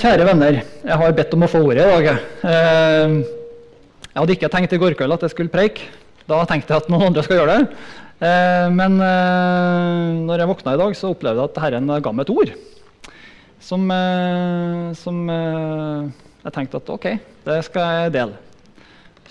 Kjære 0.00 0.24
venner, 0.26 0.58
jeg 0.86 0.98
har 1.00 1.14
bedt 1.16 1.32
om 1.36 1.44
å 1.44 1.48
få 1.50 1.60
ordet 1.66 1.84
i 1.84 1.90
dag. 1.90 2.06
Eh, 2.48 3.14
Jeg 4.12 4.20
hadde 4.20 4.34
ikke 4.36 4.50
tenkt 4.52 4.72
i 4.76 4.78
går 4.80 4.94
kveld 4.98 5.14
at 5.14 5.22
jeg 5.24 5.32
skulle 5.32 5.52
preike. 5.52 5.86
Da 6.28 6.42
tenkte 6.48 6.74
jeg 6.74 6.82
at 6.84 6.90
noen 6.92 7.06
andre 7.08 7.22
skal 7.24 7.38
gjøre 7.40 7.54
det. 7.56 7.76
Eh, 8.22 8.68
Men 8.70 8.98
eh, 9.00 10.20
når 10.28 10.42
jeg 10.42 10.50
våkna 10.52 10.74
i 10.76 10.80
dag, 10.82 10.96
så 10.98 11.12
opplevde 11.14 11.40
jeg 11.42 11.50
at 11.52 11.60
Herren 11.64 11.88
ga 12.04 12.12
meg 12.12 12.26
et 12.26 12.34
ord. 12.36 12.52
Som, 13.62 13.88
eh, 13.94 14.92
som 14.98 15.20
eh, 15.30 16.10
jeg 16.44 16.54
tenkte 16.58 16.80
at 16.82 16.92
OK, 16.96 17.06
det 17.46 17.58
skal 17.68 17.96
jeg 18.02 18.14
dele. 18.18 18.38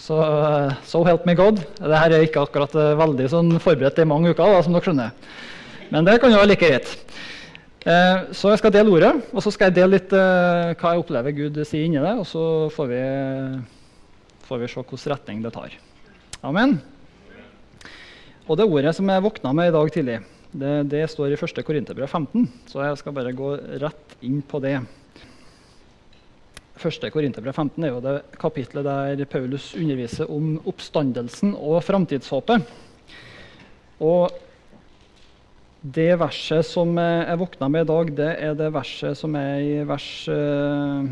Så 0.02 0.18
so 0.88 1.04
help 1.06 1.28
me 1.30 1.36
God. 1.38 1.60
Dette 1.78 2.06
er 2.08 2.24
ikke 2.26 2.42
akkurat 2.48 2.74
veldig 2.74 3.28
sånn 3.30 3.52
forberedt 3.62 4.00
i 4.02 4.08
mange 4.10 4.32
uker, 4.34 4.42
da, 4.50 4.64
som 4.66 4.74
dere 4.74 4.88
skjønner. 4.88 5.12
Men 5.92 6.08
det 6.08 6.18
kan 6.24 6.32
jo 6.34 6.40
være 6.42 6.54
like 6.56 6.66
greit. 6.72 6.90
Eh, 7.82 8.28
så 8.38 8.52
jeg 8.52 8.60
skal 8.62 8.74
dele 8.76 8.94
ordet, 8.94 9.10
og 9.34 9.42
så 9.42 9.50
skal 9.54 9.72
jeg 9.72 9.80
dele 9.80 9.96
litt 9.96 10.12
eh, 10.14 10.74
hva 10.78 10.92
jeg 10.94 11.02
opplever 11.02 11.34
Gud 11.34 11.56
sier 11.66 11.88
inni 11.88 11.98
det, 11.98 12.14
og 12.14 12.28
så 12.30 12.44
får 12.76 12.92
vi, 12.92 13.00
får 14.46 14.62
vi 14.62 14.70
se 14.70 14.84
hvilken 14.84 15.12
retning 15.16 15.42
det 15.42 15.54
tar. 15.56 15.74
Amen. 16.46 16.76
Og 18.46 18.60
det 18.60 18.68
ordet 18.70 18.94
som 18.98 19.10
jeg 19.10 19.26
våkna 19.26 19.54
med 19.58 19.72
i 19.72 19.74
dag 19.74 19.90
tidlig, 19.96 20.20
det, 20.52 20.76
det 20.92 21.02
står 21.10 21.34
i 21.34 21.40
1. 21.40 21.64
Korinterbrev 21.66 22.06
15, 22.06 22.46
så 22.70 22.84
jeg 22.86 23.02
skal 23.02 23.16
bare 23.18 23.34
gå 23.34 23.56
rett 23.82 24.16
inn 24.30 24.44
på 24.46 24.62
det. 24.62 24.76
1. 26.78 27.10
Korinterbrev 27.14 27.56
15 27.56 27.82
er 27.86 27.96
jo 27.96 28.06
det 28.06 28.16
kapitlet 28.42 28.86
der 28.86 29.26
Paulus 29.30 29.72
underviser 29.78 30.30
om 30.30 30.54
oppstandelsen 30.70 31.56
og 31.58 31.82
framtidshåpet. 31.88 32.70
Og 34.06 34.30
det 35.82 36.12
verset 36.22 36.66
som 36.68 36.94
jeg 36.94 37.38
våkna 37.42 37.68
med 37.74 37.88
i 37.88 37.90
dag, 37.90 38.10
det 38.14 38.32
er 38.38 38.58
det 38.58 38.68
verset 38.74 39.18
som 39.18 39.34
er 39.36 39.62
i 39.66 39.78
vers 39.90 40.10
eh, 40.30 41.08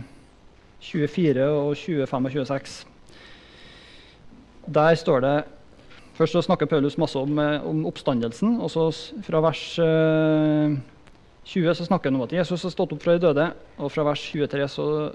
24 0.86 1.48
og 1.50 1.72
25 1.74 2.28
og 2.30 2.36
26. 2.38 2.76
Der 4.70 5.00
står 5.00 5.26
det 5.26 5.38
Først 6.20 6.36
så 6.36 6.42
snakker 6.44 6.68
Paulus 6.68 6.98
masse 7.00 7.16
om, 7.16 7.40
eh, 7.40 7.66
om 7.66 7.86
oppstandelsen. 7.88 8.60
og 8.60 8.70
så 8.70 8.92
Fra 9.24 9.40
vers 9.40 9.80
eh, 9.80 10.78
20 11.46 11.74
så 11.74 11.86
snakker 11.86 12.12
han 12.12 12.20
om 12.20 12.28
at 12.28 12.34
Jesus 12.34 12.64
har 12.64 12.70
stått 12.70 12.92
opp 12.92 13.02
fra 13.02 13.16
de 13.16 13.24
døde. 13.26 13.54
Og 13.80 13.90
fra 13.90 14.04
vers 14.04 14.20
23 14.20 14.68
så 14.68 15.14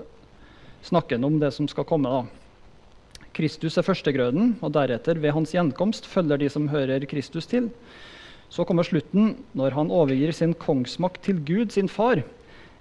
snakker 0.82 1.16
han 1.16 1.24
om 1.24 1.38
det 1.38 1.52
som 1.52 1.68
skal 1.68 1.84
komme. 1.84 2.08
da. 2.08 2.24
Kristus 3.34 3.76
er 3.76 3.82
førstegrøden, 3.82 4.58
og 4.62 4.72
deretter, 4.72 5.20
ved 5.20 5.32
hans 5.32 5.52
gjenkomst, 5.52 6.06
følger 6.06 6.38
de 6.38 6.48
som 6.48 6.68
hører 6.68 7.04
Kristus 7.04 7.46
til. 7.46 7.70
Så 8.52 8.66
kommer 8.68 8.86
slutten, 8.86 9.36
når 9.56 9.74
han 9.76 9.92
overgir 9.92 10.32
sin 10.36 10.54
kongsmakt 10.54 11.22
til 11.26 11.40
Gud, 11.46 11.72
sin 11.74 11.88
far, 11.90 12.22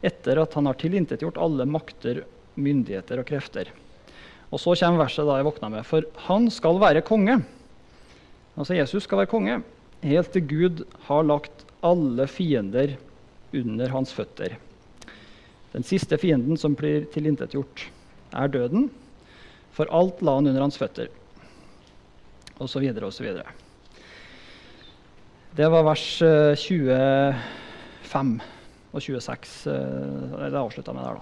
etter 0.03 0.41
at 0.41 0.53
han 0.57 0.67
har 0.69 0.77
tilintetgjort 0.79 1.39
alle 1.41 1.65
makter, 1.69 2.23
myndigheter 2.59 3.21
og 3.21 3.27
krefter. 3.29 3.71
Og 4.53 4.61
så 4.61 4.75
kommer 4.77 5.01
verset 5.01 5.25
da 5.25 5.39
jeg 5.39 5.47
våkna 5.47 5.71
med. 5.73 5.85
For 5.87 6.05
han 6.27 6.49
skal 6.53 6.77
være 6.81 7.05
konge. 7.05 7.39
Altså 8.53 8.77
Jesus 8.77 9.07
skal 9.07 9.23
være 9.23 9.31
konge, 9.31 9.61
helt 10.05 10.29
til 10.35 10.45
Gud 10.45 10.83
har 11.07 11.25
lagt 11.25 11.65
alle 11.83 12.27
fiender 12.29 12.93
under 13.53 13.89
hans 13.89 14.13
føtter. 14.13 14.59
Den 15.73 15.85
siste 15.87 16.19
fienden 16.21 16.59
som 16.59 16.75
blir 16.77 17.07
tilintetgjort, 17.13 17.87
er 18.33 18.51
døden. 18.53 18.91
For 19.73 19.89
alt 19.89 20.21
la 20.21 20.37
han 20.37 20.51
under 20.51 20.61
hans 20.61 20.77
føtter. 20.77 21.09
Og 22.61 22.69
så 22.69 22.81
videre 22.83 23.09
og 23.09 23.15
så 23.15 23.25
videre. 23.25 23.49
Det 25.53 25.67
var 25.69 25.83
vers 25.85 26.05
eh, 26.25 26.55
25 26.57 28.39
og 28.89 29.01
26. 29.05 29.67
eh, 29.69 30.47
Det 30.49 30.57
avslutta 30.57 30.95
med 30.97 31.05
der, 31.05 31.19
da. 31.19 31.21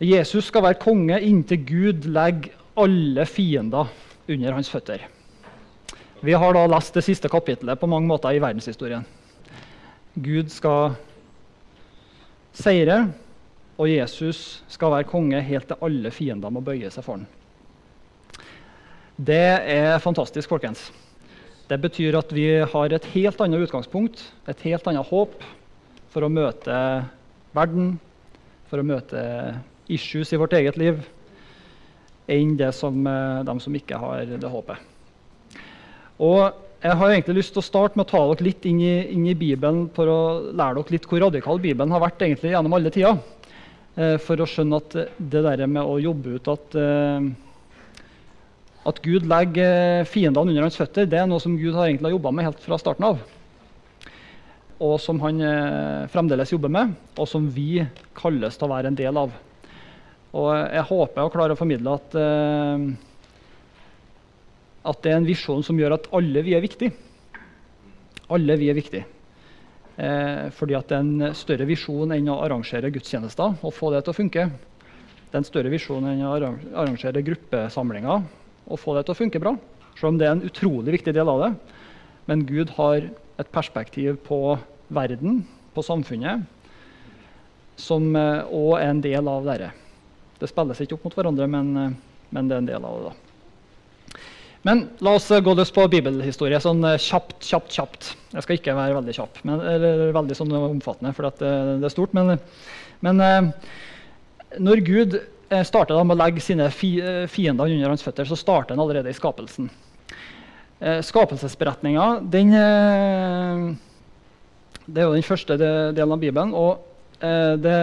Jesus 0.00 0.46
skal 0.46 0.62
være 0.62 0.78
konge 0.80 1.18
inntil 1.26 1.64
Gud 1.66 2.06
legger 2.06 2.54
alle 2.78 3.26
fiender 3.26 3.90
under 4.30 4.54
hans 4.54 4.70
føtter. 4.70 5.08
Vi 6.22 6.32
har 6.38 6.54
da 6.54 6.62
lest 6.70 6.94
det 6.94 7.02
siste 7.02 7.28
kapittelet 7.28 7.80
på 7.80 7.90
mange 7.90 8.06
måter 8.06 8.30
i 8.30 8.40
verdenshistorien. 8.40 9.02
Gud 10.14 10.54
skal 10.54 10.94
seire, 12.54 13.02
og 13.74 13.90
Jesus 13.90 14.62
skal 14.70 14.94
være 14.94 15.10
konge 15.10 15.42
helt 15.42 15.66
til 15.66 15.82
alle 15.82 16.14
fiender 16.14 16.50
må 16.54 16.62
bøye 16.62 16.94
seg 16.94 17.04
for 17.04 17.18
ham. 17.18 17.26
Det 19.18 19.44
er 19.66 19.98
fantastisk, 19.98 20.48
folkens. 20.48 20.92
Det 21.70 21.78
betyr 21.78 22.16
at 22.18 22.32
vi 22.34 22.48
har 22.66 22.92
et 22.92 23.04
helt 23.12 23.40
annet 23.44 23.62
utgangspunkt, 23.62 24.24
et 24.50 24.62
helt 24.66 24.88
annet 24.90 25.06
håp 25.06 25.36
for 26.10 26.26
å 26.26 26.30
møte 26.32 26.78
verden, 27.54 27.92
for 28.66 28.82
å 28.82 28.86
møte 28.86 29.20
issues 29.90 30.32
i 30.34 30.38
vårt 30.40 30.56
eget 30.58 30.78
liv, 30.80 30.98
enn 32.30 32.56
det 32.58 32.72
som 32.74 33.06
eh, 33.06 33.42
de 33.46 33.54
som 33.62 33.76
ikke 33.78 33.98
har 34.02 34.32
det 34.32 34.50
håpet. 34.50 34.82
Og 36.18 36.40
jeg 36.82 36.96
har 36.96 37.12
egentlig 37.12 37.38
lyst 37.38 37.54
til 37.54 37.62
å 37.62 37.66
starte 37.66 37.98
med 37.98 38.06
å 38.06 38.10
ta 38.10 38.22
dere 38.32 38.48
litt 38.48 38.66
inn 38.66 38.80
i, 38.82 38.94
inn 39.14 39.28
i 39.30 39.36
Bibelen 39.38 39.84
for 39.94 40.10
å 40.10 40.20
lære 40.50 40.80
dere 40.80 40.96
litt 40.96 41.06
hvor 41.06 41.22
radikal 41.22 41.62
Bibelen 41.62 41.94
har 41.94 42.02
vært 42.02 42.22
egentlig 42.26 42.54
gjennom 42.54 42.74
alle 42.76 42.92
tider. 42.94 43.20
Eh, 43.94 44.16
for 44.22 44.42
å 44.42 44.48
skjønne 44.48 44.82
at 44.82 44.98
det 45.18 45.44
der 45.46 45.64
med 45.70 45.86
å 45.86 46.00
jobbe 46.02 46.34
ut 46.34 46.50
at, 46.50 46.78
eh, 46.82 47.30
at 48.88 49.02
Gud 49.04 49.26
legger 49.28 50.06
fiendene 50.08 50.54
under 50.54 50.64
hans 50.64 50.78
føtter, 50.80 51.08
det 51.08 51.18
er 51.20 51.28
noe 51.28 51.42
som 51.42 51.58
Gud 51.60 51.76
har 51.76 51.90
egentlig 51.90 52.14
jobba 52.14 52.32
med 52.32 52.48
helt 52.48 52.62
fra 52.64 52.78
starten 52.80 53.06
av. 53.10 53.20
Og 54.80 54.96
som 55.04 55.20
han 55.20 55.42
eh, 55.44 56.08
fremdeles 56.12 56.54
jobber 56.54 56.72
med, 56.72 56.94
og 57.20 57.28
som 57.28 57.50
vi 57.52 57.84
kalles 58.16 58.56
til 58.56 58.68
å 58.68 58.72
være 58.72 58.88
en 58.88 58.96
del 58.96 59.20
av. 59.20 59.34
Og 60.30 60.48
jeg 60.54 60.86
håper 60.88 61.26
å 61.26 61.32
klare 61.34 61.56
å 61.56 61.58
formidle 61.58 61.98
at 61.98 62.16
eh, 62.16 62.88
at 64.90 65.02
det 65.04 65.10
er 65.12 65.18
en 65.20 65.28
visjon 65.28 65.64
som 65.64 65.76
gjør 65.76 65.98
at 65.98 66.06
alle 66.16 66.40
vi 66.40 66.54
er 66.56 66.64
viktige. 66.64 66.94
Alle 68.32 68.56
vi 68.56 68.70
er 68.72 68.78
viktige. 68.78 69.04
Eh, 70.00 70.46
fordi 70.56 70.76
at 70.78 70.88
det 70.88 70.96
er 70.96 71.04
en 71.04 71.36
større 71.36 71.66
visjon 71.68 72.14
enn 72.16 72.30
å 72.32 72.40
arrangere 72.40 72.88
gudstjenester 72.94 73.58
og 73.60 73.74
få 73.76 73.92
det 73.92 74.06
til 74.06 74.14
å 74.14 74.16
funke. 74.16 74.46
Det 75.28 75.36
er 75.36 75.42
en 75.42 75.46
større 75.50 75.72
visjon 75.72 76.06
enn 76.08 76.24
å 76.24 76.32
arrangere 76.80 77.20
gruppesamlinger 77.26 78.24
og 78.66 78.80
få 78.80 78.96
det 78.96 79.06
til 79.06 79.14
å 79.14 79.20
funke 79.20 79.42
bra. 79.42 79.54
Selv 79.96 80.12
om 80.12 80.20
det 80.20 80.28
er 80.28 80.36
en 80.36 80.46
utrolig 80.48 80.98
viktig 80.98 81.14
del 81.16 81.28
av 81.28 81.44
det. 81.44 81.50
Men 82.30 82.46
Gud 82.48 82.74
har 82.76 83.06
et 83.40 83.52
perspektiv 83.52 84.20
på 84.26 84.58
verden, 84.92 85.44
på 85.74 85.84
samfunnet, 85.86 86.44
som 87.80 88.12
òg 88.12 88.74
er 88.76 88.90
en 88.90 89.04
del 89.04 89.30
av 89.30 89.46
dette. 89.48 89.70
Det 90.40 90.48
spilles 90.48 90.78
ikke 90.80 90.96
opp 90.96 91.08
mot 91.08 91.16
hverandre, 91.18 91.48
men, 91.52 91.74
eh, 91.76 91.98
men 92.32 92.48
det 92.48 92.56
er 92.56 92.62
en 92.62 92.70
del 92.70 92.84
av 92.84 92.96
det. 92.96 93.10
da. 93.10 94.20
Men 94.62 94.88
la 95.00 95.14
oss 95.16 95.30
eh, 95.30 95.40
gå 95.40 95.54
løs 95.56 95.72
på 95.72 95.86
bibelhistorie 95.92 96.60
sånn 96.60 96.82
eh, 96.84 97.00
kjapt, 97.00 97.38
kjapt, 97.44 97.74
kjapt. 97.76 98.08
Jeg 98.32 98.46
skal 98.46 98.58
ikke 98.58 98.76
være 98.76 98.96
veldig 98.98 99.16
kjapp, 99.16 99.42
men, 99.48 99.60
eller 99.60 100.14
veldig 100.16 100.36
sånn 100.36 100.56
omfattende, 100.56 101.12
for 101.16 101.28
det, 101.28 101.52
det 101.80 101.88
er 101.88 101.92
stort. 101.92 102.16
Men, 102.16 102.38
men 103.04 103.24
eh, 103.24 103.50
når 104.60 104.84
Gud 104.88 105.18
eh, 105.20 105.28
starter 105.66 105.96
da 105.96 106.02
med 106.06 106.16
å 106.16 106.20
legge 106.22 106.42
sine 106.44 106.68
eh, 106.70 107.26
fiender 107.30 107.70
under 107.70 107.92
hans 107.92 108.04
føtter, 108.06 108.28
så 108.28 108.38
starter 108.38 108.76
han 108.76 108.82
allerede 108.84 109.10
i 109.10 109.16
skapelsen. 109.16 109.70
Eh, 110.80 111.00
skapelsesberetninga 111.04 112.06
den, 112.32 112.54
eh, 112.54 113.64
det 114.86 115.02
er 115.02 115.08
jo 115.08 115.16
den 115.16 115.26
første 115.26 115.58
delen 115.60 116.14
av 116.14 116.22
Bibelen. 116.22 116.54
Og 116.54 116.78
eh, 117.20 117.56
det, 117.60 117.78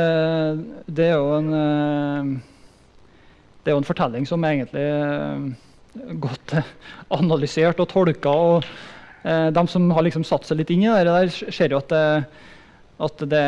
det 0.88 1.10
er 1.12 1.34
en 1.40 1.58
eh, 1.62 2.38
det 3.68 3.74
er 3.74 3.76
jo 3.76 3.82
en 3.82 3.90
fortelling 3.90 4.24
som 4.24 4.46
er 4.48 4.54
egentlig 4.56 4.84
eh, 4.88 6.12
godt 6.24 6.54
eh, 6.56 6.68
analysert 7.20 7.82
og 7.84 7.90
tolka. 7.92 8.32
Og 8.32 8.68
eh, 9.28 9.50
de 9.52 9.64
som 9.68 9.90
har 9.92 10.06
liksom 10.08 10.24
satt 10.24 10.48
seg 10.48 10.62
litt 10.62 10.72
inn 10.72 10.86
i 10.86 10.94
det 10.96 11.04
der, 11.12 11.34
ser 11.52 11.76
jo 11.76 11.82
at, 11.82 11.92
det, 11.92 12.24
at 12.97 13.22
det, 13.22 13.44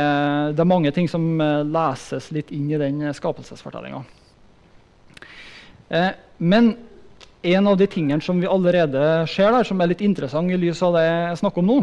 det 0.53 0.61
er 0.61 0.69
mange 0.69 0.91
ting 0.93 1.07
som 1.09 1.23
eh, 1.41 1.65
leses 1.65 2.29
litt 2.35 2.51
inn 2.53 2.68
i 2.69 2.77
den 2.77 3.01
skapelsesfortellinga. 3.18 4.03
Eh, 5.89 6.12
men 6.38 6.75
en 7.41 7.68
av 7.71 7.77
de 7.79 7.88
tingene 7.89 8.21
som 8.21 8.39
vi 8.41 8.50
allerede 8.50 9.01
ser 9.31 9.51
der, 9.56 9.65
som 9.65 9.81
er 9.81 9.94
litt 9.94 10.03
interessant 10.06 10.51
i 10.51 10.59
lys 10.59 10.81
av 10.85 10.97
det 11.00 11.06
jeg 11.07 11.41
snakker 11.41 11.63
om 11.63 11.71
nå, 11.71 11.79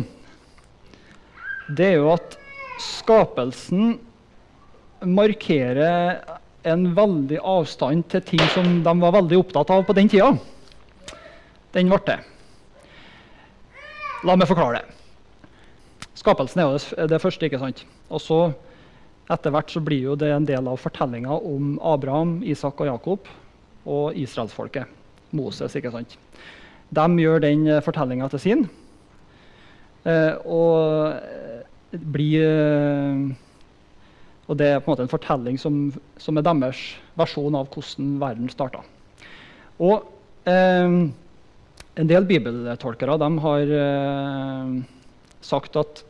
det 1.77 1.89
er 1.91 1.97
jo 1.99 2.13
at 2.15 2.37
skapelsen 2.83 3.97
markerer 5.07 6.21
en 6.67 6.91
veldig 6.95 7.39
avstand 7.43 8.07
til 8.11 8.23
ting 8.27 8.43
som 8.55 8.83
de 8.85 8.95
var 9.03 9.15
veldig 9.19 9.39
opptatt 9.41 9.73
av 9.75 9.83
på 9.87 9.97
den 9.97 10.11
tida. 10.11 10.33
Den 11.75 11.91
ble 11.91 12.03
det. 12.07 12.21
La 14.27 14.37
meg 14.39 14.49
forklare 14.51 14.81
det. 14.81 14.96
Skapelsen 16.17 16.63
er 16.63 16.71
jo 16.71 17.07
det, 17.11 17.21
første. 17.21 17.47
ikke 17.47 17.61
sant? 17.61 17.85
Og 18.09 18.23
så 18.25 18.41
etter 19.33 19.53
hvert 19.53 19.73
så 19.73 19.83
blir 19.83 20.13
jo 20.13 20.15
det 20.19 20.31
en 20.33 20.47
del 20.47 20.69
av 20.71 20.79
fortellinga 20.81 21.35
om 21.35 21.77
Abraham, 21.83 22.39
Isak 22.47 22.81
og 22.81 22.89
Jakob 22.89 23.31
og 23.87 24.17
israelsfolket. 24.17 24.87
Moses. 25.37 25.75
ikke 25.77 25.91
sant? 25.93 26.17
De 26.95 27.07
gjør 27.21 27.43
den 27.43 27.67
fortellinga 27.83 28.29
til 28.33 28.41
sin. 28.41 28.69
Eh, 30.07 30.35
og 30.47 31.19
blir 31.91 32.45
eh, 32.45 33.35
Og 34.47 34.59
det 34.59 34.67
er 34.71 34.79
på 34.79 34.91
en 34.91 34.95
måte 34.95 35.03
en 35.03 35.11
fortelling 35.11 35.57
som, 35.59 35.89
som 36.23 36.37
er 36.39 36.45
deres 36.47 36.79
versjon 37.19 37.57
av 37.59 37.67
hvordan 37.73 38.13
verden 38.23 38.51
starta. 38.53 38.85
Og 39.83 40.07
eh, 40.47 41.11
en 41.97 42.11
del 42.13 42.29
bibeltolkere 42.29 43.17
de 43.19 43.31
har 43.43 43.73
eh, 43.81 44.77
sagt 45.47 45.79
at 45.81 46.05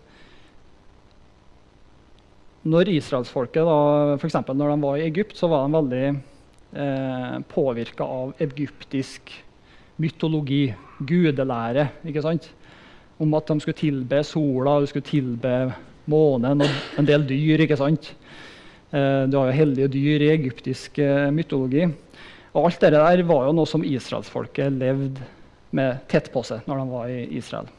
når 2.67 2.91
israelsfolket, 2.97 3.69
f.eks. 4.19 4.39
når 4.49 4.73
de 4.73 4.79
var 4.83 4.99
i 4.99 5.07
Egypt, 5.07 5.37
så 5.39 5.49
var 5.51 5.67
de 5.67 5.77
veldig 5.77 6.07
eh, 6.11 7.37
påvirka 7.53 8.07
av 8.07 8.33
egyptisk 8.43 9.31
mytologi, 10.03 10.65
gudelære. 10.99 11.89
ikke 12.09 12.25
sant? 12.25 12.49
Om 13.23 13.37
at 13.39 13.53
de 13.53 13.63
skulle 13.63 13.79
tilbe 13.79 14.23
sola, 14.27 14.81
de 14.81 14.91
skulle 14.91 15.07
tilbe 15.07 15.55
månen 16.11 16.65
og 16.67 16.99
en 16.99 17.09
del 17.09 17.25
dyr. 17.29 17.63
ikke 17.65 17.79
sant? 17.79 18.11
Eh, 18.91 19.23
du 19.31 19.39
har 19.39 19.51
jo 19.51 19.61
hellige 19.61 19.93
dyr 19.95 20.27
i 20.27 20.35
egyptisk 20.35 20.99
eh, 20.99 21.31
mytologi. 21.31 21.87
Og 22.57 22.67
alt 22.67 22.83
det 22.83 22.95
der 22.97 23.25
var 23.29 23.47
jo 23.47 23.57
noe 23.57 23.69
som 23.69 23.85
israelsfolket 23.85 24.75
levde 24.75 25.33
med 25.77 26.07
tett 26.09 26.33
på 26.33 26.43
seg 26.47 26.67
når 26.67 26.81
de 26.81 26.93
var 26.93 27.11
i 27.13 27.25
Israel. 27.37 27.76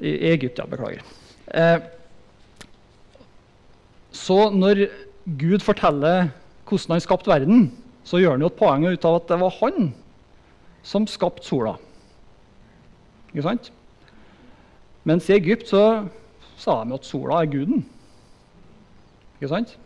I 0.00 0.14
Egypt, 0.32 0.58
ja. 0.58 0.66
Beklager. 0.66 1.02
Eh, 1.54 1.78
så 4.12 4.50
når 4.50 4.86
Gud 5.38 5.64
forteller 5.64 6.30
hvordan 6.68 6.94
han 6.94 7.04
skapte 7.04 7.30
verden, 7.30 7.68
så 8.04 8.20
gjør 8.20 8.36
han 8.36 8.44
jo 8.44 8.50
et 8.50 8.58
poeng 8.58 8.86
ut 8.88 9.04
av 9.04 9.18
at 9.18 9.28
det 9.28 9.40
var 9.40 9.56
han 9.60 9.90
som 10.86 11.06
skapte 11.08 11.44
sola. 11.44 11.74
Ikke 13.32 13.44
sant? 13.44 13.70
Mens 15.08 15.28
i 15.28 15.36
Egypt 15.36 15.68
så 15.70 15.82
sa 16.58 16.82
de 16.84 16.96
at 16.96 17.06
sola 17.06 17.42
er 17.42 17.52
guden. 17.52 17.84
Ikke 19.38 19.52
sant? 19.52 19.76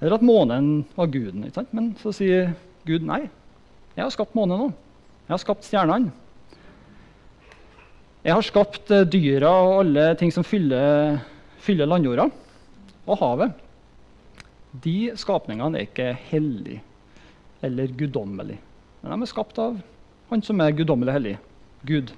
Eller 0.00 0.18
at 0.18 0.26
månen 0.26 0.84
var 0.96 1.10
guden. 1.14 1.44
Ikke 1.46 1.60
sant? 1.60 1.74
Men 1.74 1.92
så 2.02 2.12
sier 2.14 2.52
Gud 2.86 3.06
nei. 3.06 3.24
Jeg 3.94 4.04
har 4.04 4.12
skapt 4.14 4.34
månen 4.34 4.58
nå. 4.58 4.68
Jeg 5.28 5.34
har 5.34 5.42
skapt 5.42 5.66
stjernene. 5.66 6.10
Jeg 8.22 8.36
har 8.38 8.44
skapt 8.46 8.90
eh, 8.94 9.02
dyra 9.10 9.50
og 9.66 9.80
alle 9.80 10.02
ting 10.18 10.30
som 10.30 10.44
fyller, 10.46 11.16
fyller 11.58 11.88
landjorda, 11.90 12.28
og 13.02 13.18
havet. 13.18 13.56
De 14.84 15.10
skapningene 15.18 15.80
er 15.80 15.88
ikke 15.88 16.12
hellige 16.30 16.84
eller 17.66 17.90
guddommelige. 17.98 18.60
Men 19.02 19.16
de 19.16 19.26
er 19.26 19.30
skapt 19.30 19.58
av 19.58 19.80
Han 20.30 20.40
som 20.40 20.62
er 20.64 20.72
guddommelig 20.72 21.12
hellig, 21.12 21.32
Gud. 21.84 22.12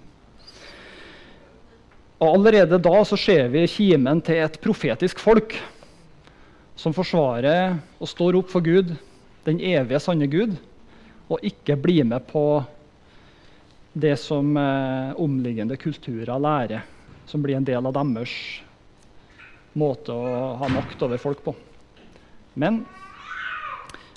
Og 2.20 2.28
Allerede 2.28 2.78
da 2.78 3.00
så 3.08 3.16
ser 3.18 3.48
vi 3.50 3.64
kimen 3.66 4.20
til 4.22 4.38
et 4.44 4.60
profetisk 4.62 5.18
folk 5.18 5.56
som 6.78 6.94
forsvarer 6.94 7.74
og 7.98 8.06
står 8.12 8.38
opp 8.38 8.52
for 8.52 8.62
Gud, 8.62 8.92
den 9.48 9.58
evige, 9.58 9.98
sanne 10.04 10.28
Gud, 10.30 10.54
og 11.26 11.42
ikke 11.42 11.74
blir 11.80 12.06
med 12.06 12.22
på 12.28 12.62
det 13.94 14.16
som 14.18 14.56
eh, 14.58 15.14
omliggende 15.22 15.76
kulturer 15.78 16.38
lærer, 16.42 16.82
som 17.30 17.42
blir 17.42 17.56
en 17.56 17.66
del 17.66 17.86
av 17.86 17.94
deres 17.94 18.34
måte 19.78 20.14
å 20.14 20.54
ha 20.58 20.70
makt 20.70 21.02
over 21.06 21.22
folk 21.22 21.44
på. 21.46 21.54
Men 22.58 22.82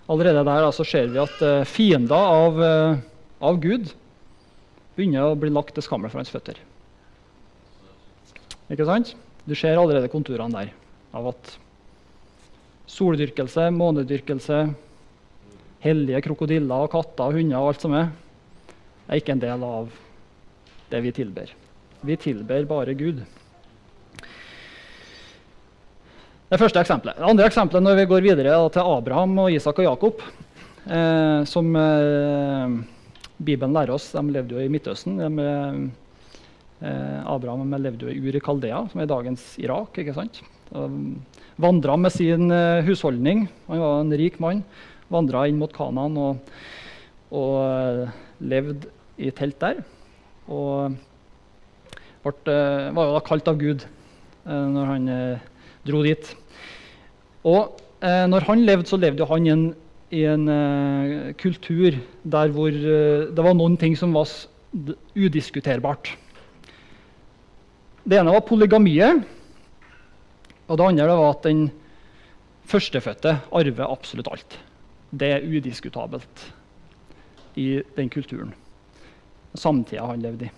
allerede 0.09 0.45
der 0.47 0.65
altså, 0.65 0.85
ser 0.85 1.12
vi 1.13 1.21
at 1.21 1.45
eh, 1.45 1.68
fiender 1.69 2.33
av, 2.41 2.59
eh, 2.63 3.06
av, 3.39 3.62
Gud 3.62 3.94
begynner 4.97 5.29
å 5.29 5.38
bli 5.38 5.53
lagt 5.53 5.75
til 5.77 5.85
skammel 5.85 6.09
for 6.09 6.23
hans 6.23 6.33
føtter. 6.33 6.57
Ikke 8.73 8.88
sant? 8.89 9.13
Du 9.45 9.56
ser 9.56 9.77
allerede 9.77 10.12
konturene 10.12 10.65
der 10.65 10.73
av 11.15 11.30
at 11.31 11.53
soldyrkelse, 12.89 13.69
månedyrkelse, 13.77 14.62
hellige 15.83 16.23
krokodiller 16.25 16.88
og 16.88 16.91
katter 16.95 17.30
og 17.30 17.38
hunder 17.38 17.62
og 17.62 17.71
alt 17.71 17.85
som 17.85 17.94
er, 17.95 18.09
er 19.07 19.21
ikke 19.21 19.36
en 19.36 19.44
del 19.44 19.63
av 19.63 19.89
det 20.92 21.01
vi 21.04 21.13
tilber. 21.15 21.51
Vi 22.01 22.18
tilber 22.21 22.68
bare 22.69 22.95
Gud. 22.98 23.24
Det 26.48 26.59
første 26.62 26.80
eksempelet. 26.80 27.18
Det 27.19 27.27
andre 27.27 27.48
eksempelet 27.50 27.83
når 27.83 27.98
vi 28.00 28.09
går 28.12 28.27
videre 28.30 28.59
til 28.71 28.92
Abraham 28.98 29.33
og 29.44 29.51
Isak 29.51 29.81
og 29.81 29.89
Jakob, 29.89 30.21
eh, 30.88 31.42
som 31.50 31.74
eh, 31.75 32.75
Bibelen 33.38 33.75
lærer 33.75 33.95
oss. 33.98 34.13
De 34.15 34.24
levde 34.31 34.56
jo 34.56 34.63
i 34.63 34.71
Midtøsten. 34.71 35.18
De, 35.19 35.50
eh, 36.80 37.19
Abraham 37.27 37.75
levde 37.75 38.07
jo 38.07 38.13
i 38.13 38.21
Ur 38.21 38.39
i 38.39 38.44
Kaldea, 38.44 38.86
som 38.92 39.04
er 39.04 39.12
dagens 39.12 39.50
Irak. 39.59 40.00
ikke 40.00 40.15
sant? 40.15 40.39
Vandra 41.57 41.98
med 41.98 42.13
sin 42.13 42.51
eh, 42.51 42.86
husholdning. 42.88 43.48
Han 43.68 43.83
var 43.83 44.00
en 44.01 44.18
rik 44.19 44.39
mann. 44.39 44.63
Vandra 45.12 45.48
inn 45.48 45.59
mot 45.59 45.74
Kanaan 45.74 46.15
og, 46.19 46.51
og 47.36 47.54
eh, 47.65 48.21
levde 48.39 48.94
i 49.18 49.31
telt 49.34 49.60
der. 49.62 49.81
Og 50.48 50.96
ble, 52.24 52.54
eh, 52.54 52.92
var 52.94 53.08
jo 53.08 53.16
da 53.16 53.24
kalt 53.25 53.50
av 53.50 53.60
Gud 53.60 53.86
eh, 53.86 54.68
når 54.75 54.92
han 54.92 55.10
eh, 55.12 55.46
dro 55.88 56.04
dit. 56.06 56.34
Og 57.48 57.84
når 57.98 58.44
han 58.46 58.60
levde, 58.62 58.86
så 58.86 58.98
levde 59.02 59.25
han 59.25 59.46
i 59.48 59.50
en, 59.50 59.62
i 60.14 60.19
en 60.30 60.44
kultur 61.42 61.96
der 62.22 62.52
hvor 62.54 62.69
det 62.69 63.42
var 63.42 63.56
noen 63.58 63.74
ting 63.81 63.96
som 63.98 64.14
var 64.14 64.30
udiskuterbart. 65.18 66.12
Det 68.06 68.19
ene 68.19 68.36
var 68.36 68.46
polygamiet. 68.46 69.24
Og 70.68 70.78
det 70.78 70.88
andre 70.92 71.10
var 71.10 71.31
at 71.31 71.50
den 71.50 71.66
førstefødte 72.69 73.34
arver 73.50 73.90
absolutt 73.90 74.30
alt. 74.30 74.60
Det 75.10 75.34
er 75.40 75.50
udiskutabelt 75.50 76.46
i 77.58 77.81
den 77.98 78.14
kulturen 78.14 78.54
samtida 79.53 80.07
han 80.09 80.23
levde 80.23 80.47
i. 80.47 80.53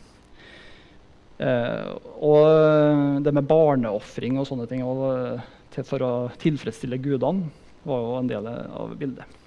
Eh, 1.39 1.91
og 2.19 3.23
det 3.23 3.31
med 3.31 3.47
barneofring 3.47 4.39
og 4.41 4.47
sånne 4.49 4.67
ting 4.67 4.83
og, 4.83 5.39
til, 5.71 5.85
for 5.87 6.03
å 6.03 6.13
tilfredsstille 6.41 6.99
gudene 6.99 7.47
var 7.87 8.01
jo 8.03 8.17
en 8.17 8.31
del 8.31 8.49
av 8.49 8.91
bildet. 8.99 9.37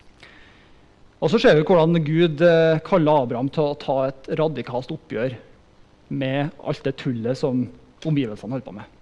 Og 1.22 1.30
så 1.30 1.38
ser 1.38 1.58
vi 1.58 1.66
hvordan 1.68 2.00
Gud 2.02 2.40
eh, 2.46 2.80
kaller 2.86 3.26
Abraham 3.26 3.50
til 3.52 3.68
å 3.68 3.78
ta 3.78 3.98
et 4.08 4.32
radikalt 4.40 4.90
oppgjør 4.94 5.36
med 6.12 6.56
alt 6.64 6.82
det 6.86 6.96
tullet 7.02 7.38
som 7.38 7.66
omgivelsene 8.08 8.56
holder 8.56 8.66
på 8.66 8.74
med. 8.78 8.96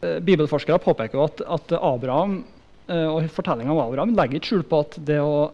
Eh, 0.00 0.16
bibelforskere 0.24 0.80
påpeker 0.82 1.20
at, 1.28 1.44
at 1.44 1.78
Abraham 1.80 2.44
og 2.86 3.24
fortellinga 3.34 3.72
om 3.74 3.80
Abraham 3.82 4.12
legger 4.14 4.38
ikke 4.38 4.46
skjul 4.52 4.60
på 4.70 4.78
at 4.84 4.92
det 5.08 5.16
å, 5.18 5.48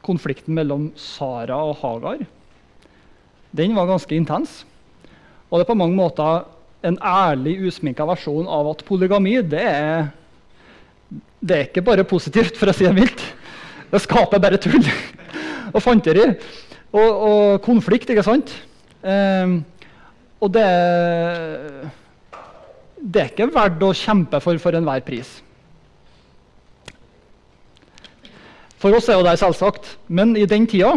konflikten 0.00 0.56
mellom 0.56 0.86
Sara 0.96 1.58
og 1.68 1.74
Hagar 1.82 2.22
den 3.56 3.74
var 3.76 3.88
ganske 3.88 4.14
intens. 4.16 4.62
Og 5.48 5.58
det 5.58 5.64
er 5.64 5.72
på 5.72 5.78
mange 5.78 5.96
måter 5.96 6.44
en 6.86 6.98
ærlig, 7.02 7.56
usminka 7.66 8.06
versjon 8.06 8.46
av 8.46 8.68
at 8.70 8.84
polygami 8.86 9.38
det 9.42 9.64
er, 9.64 10.10
det 11.40 11.56
er 11.56 11.66
ikke 11.66 11.84
bare 11.86 12.06
positivt, 12.06 12.58
for 12.58 12.70
å 12.70 12.76
si 12.76 12.86
det 12.86 12.94
mildt. 12.94 13.24
Det 13.88 14.02
skaper 14.04 14.42
bare 14.42 14.60
tull 14.60 14.84
og 15.74 15.80
fanteri 15.82 16.26
og, 16.28 17.08
og, 17.08 17.58
konflikt, 17.64 18.10
ikke 18.12 18.26
sant? 18.26 18.52
Um, 19.02 19.60
og 20.38 20.52
det, 20.54 20.64
det 23.00 23.22
er 23.22 23.30
ikke 23.32 23.50
verdt 23.54 23.84
å 23.84 23.94
kjempe 23.96 24.40
for 24.44 24.60
for 24.62 24.76
enhver 24.76 25.02
pris. 25.06 25.38
For 28.78 28.94
oss 28.94 29.08
er 29.10 29.18
jo 29.18 29.26
det 29.26 29.38
selvsagt, 29.40 29.96
men 30.06 30.36
i 30.38 30.46
den 30.46 30.68
tida 30.70 30.92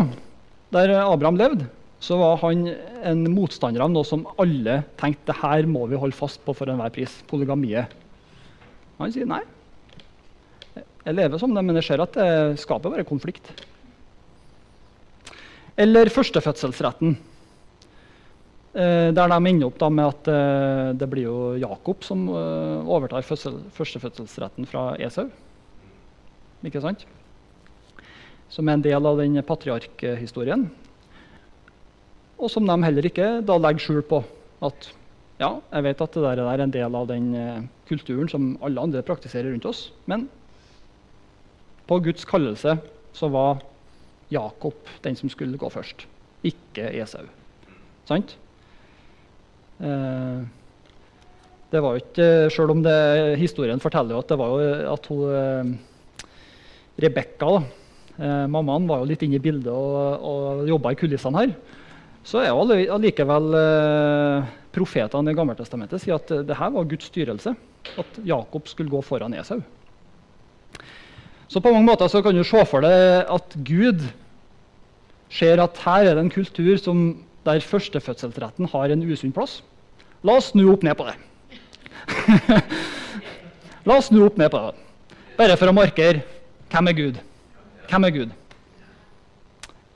der 0.71 0.93
Abraham 1.01 1.39
levde, 1.39 1.65
så 2.01 2.17
var 2.17 2.39
han 2.41 2.65
en 3.05 3.25
motstander 3.29 3.83
av 3.85 3.91
noe 3.93 4.07
som 4.07 4.23
alle 4.41 4.79
tenkte 4.97 5.29
det 5.29 5.39
her 5.43 5.67
må 5.69 5.85
vi 5.91 5.99
holde 6.01 6.17
fast 6.17 6.41
på 6.45 6.55
for 6.57 6.71
enhver 6.71 6.93
pris. 6.93 7.19
Polygamiet. 7.29 7.93
Han 8.97 9.13
sier 9.13 9.29
nei. 9.29 9.43
Jeg 11.05 11.17
lever 11.17 11.41
som 11.41 11.53
det, 11.53 11.61
men 11.65 11.77
jeg 11.77 11.87
ser 11.91 12.01
at 12.01 12.17
det 12.17 12.61
skaper 12.61 12.93
bare 12.93 13.05
konflikt. 13.05 13.53
Eller 15.81 16.09
førstefødselsretten. 16.13 17.15
Eh, 18.71 19.09
der 19.11 19.31
de 19.31 19.37
ender 19.49 19.67
opp 19.67 19.81
med 19.91 20.05
at 20.07 20.27
eh, 20.31 20.89
det 20.95 21.07
blir 21.11 21.25
jo 21.27 21.39
Jakob 21.59 22.05
som 22.07 22.27
eh, 22.31 22.85
overtar 22.87 23.25
førstefødselsretten 23.25 24.69
fra 24.69 24.93
Esau. 24.97 25.27
Ikke 26.65 26.81
sant? 26.81 27.05
Som 28.51 28.69
er 28.69 28.77
en 28.77 28.85
del 28.85 29.05
av 29.05 29.19
den 29.19 29.41
patriarkhistorien. 29.43 30.69
Og 32.41 32.49
som 32.49 32.65
de 32.65 32.77
heller 32.81 33.05
ikke 33.05 33.27
da 33.45 33.57
legger 33.61 33.83
skjul 33.85 34.01
på. 34.09 34.23
At 34.65 34.89
ja, 35.41 35.55
jeg 35.71 35.85
vet 35.87 36.01
at 36.03 36.15
det 36.17 36.23
der 36.25 36.43
er 36.45 36.63
en 36.63 36.73
del 36.73 36.95
av 36.97 37.09
den 37.09 37.31
eh, 37.37 37.65
kulturen 37.89 38.29
som 38.29 38.53
alle 38.65 38.81
andre 38.81 39.03
praktiserer 39.05 39.51
rundt 39.51 39.67
oss. 39.69 39.87
Men 40.09 40.27
på 41.89 41.99
Guds 42.05 42.25
kallelse 42.29 42.77
så 43.17 43.29
var 43.33 43.61
Jakob 44.31 44.89
den 45.03 45.17
som 45.19 45.29
skulle 45.29 45.59
gå 45.59 45.69
først, 45.73 46.05
ikke 46.47 46.87
Esau. 47.01 47.25
Sant? 48.09 48.37
Eh, 49.81 50.41
Det 51.71 51.79
var 51.79 51.95
jo 51.95 52.01
ikke, 52.03 52.49
Selv 52.51 52.71
om 52.71 52.81
det, 52.83 53.37
historien 53.39 53.79
forteller 53.79 54.17
at 54.19 54.27
det 54.27 54.37
var 54.37 54.47
jo 54.59 54.71
at 54.91 55.05
hun 55.07 55.21
eh, 55.31 56.25
Rebekka, 57.01 57.63
eh, 58.19 58.47
mammaen, 58.51 58.87
var 58.87 58.99
jo 58.99 59.07
litt 59.09 59.23
inne 59.23 59.39
i 59.39 59.43
bildet 59.43 59.71
og, 59.71 60.19
og 60.21 60.67
jobba 60.67 60.91
i 60.91 60.99
kulissene 60.99 61.39
her. 61.39 61.53
Så 62.27 62.41
er 62.43 62.53
allikevel 62.53 63.55
eh, 63.57 64.49
profetene 64.75 65.33
i 65.33 65.37
Gammeltestamentet 65.37 66.03
sier 66.03 66.19
at 66.19 66.31
det 66.47 66.57
her 66.57 66.73
var 66.73 66.89
Guds 66.89 67.09
styrelse. 67.09 67.53
At 67.99 68.19
Jakob 68.25 68.69
skulle 68.69 68.93
gå 68.93 69.01
foran 69.05 69.33
Esau. 69.33 69.61
Så 71.51 71.59
på 71.59 71.71
mange 71.73 71.87
måter 71.89 72.07
så 72.07 72.21
kan 72.23 72.35
du 72.35 72.43
se 72.47 72.61
for 72.69 72.85
deg 72.85 73.25
at 73.27 73.57
Gud 73.67 74.05
ser 75.31 75.59
at 75.63 75.81
her 75.83 76.05
er 76.05 76.15
det 76.15 76.23
en 76.23 76.31
kultur 76.31 76.77
som, 76.79 77.01
der 77.45 77.63
førstefødselsretten 77.65 78.69
har 78.71 78.93
en 78.93 79.03
usunn 79.03 79.33
plass. 79.35 79.59
La 80.23 80.37
oss 80.37 80.51
snu 80.53 80.67
opp 80.71 80.85
ned 80.85 80.95
på 80.99 81.07
det. 81.09 81.17
La 83.87 83.97
oss 83.97 84.11
snu 84.11 84.21
opp 84.27 84.37
ned 84.37 84.51
på 84.53 84.61
det. 84.61 84.77
Bare 85.39 85.57
for 85.57 85.71
å 85.71 85.75
markere 85.75 86.21
hvem 86.71 86.91
er 86.91 86.95
Gud. 86.95 87.19
Hvem 87.89 88.07
er 88.07 88.15
Gud? 88.15 88.31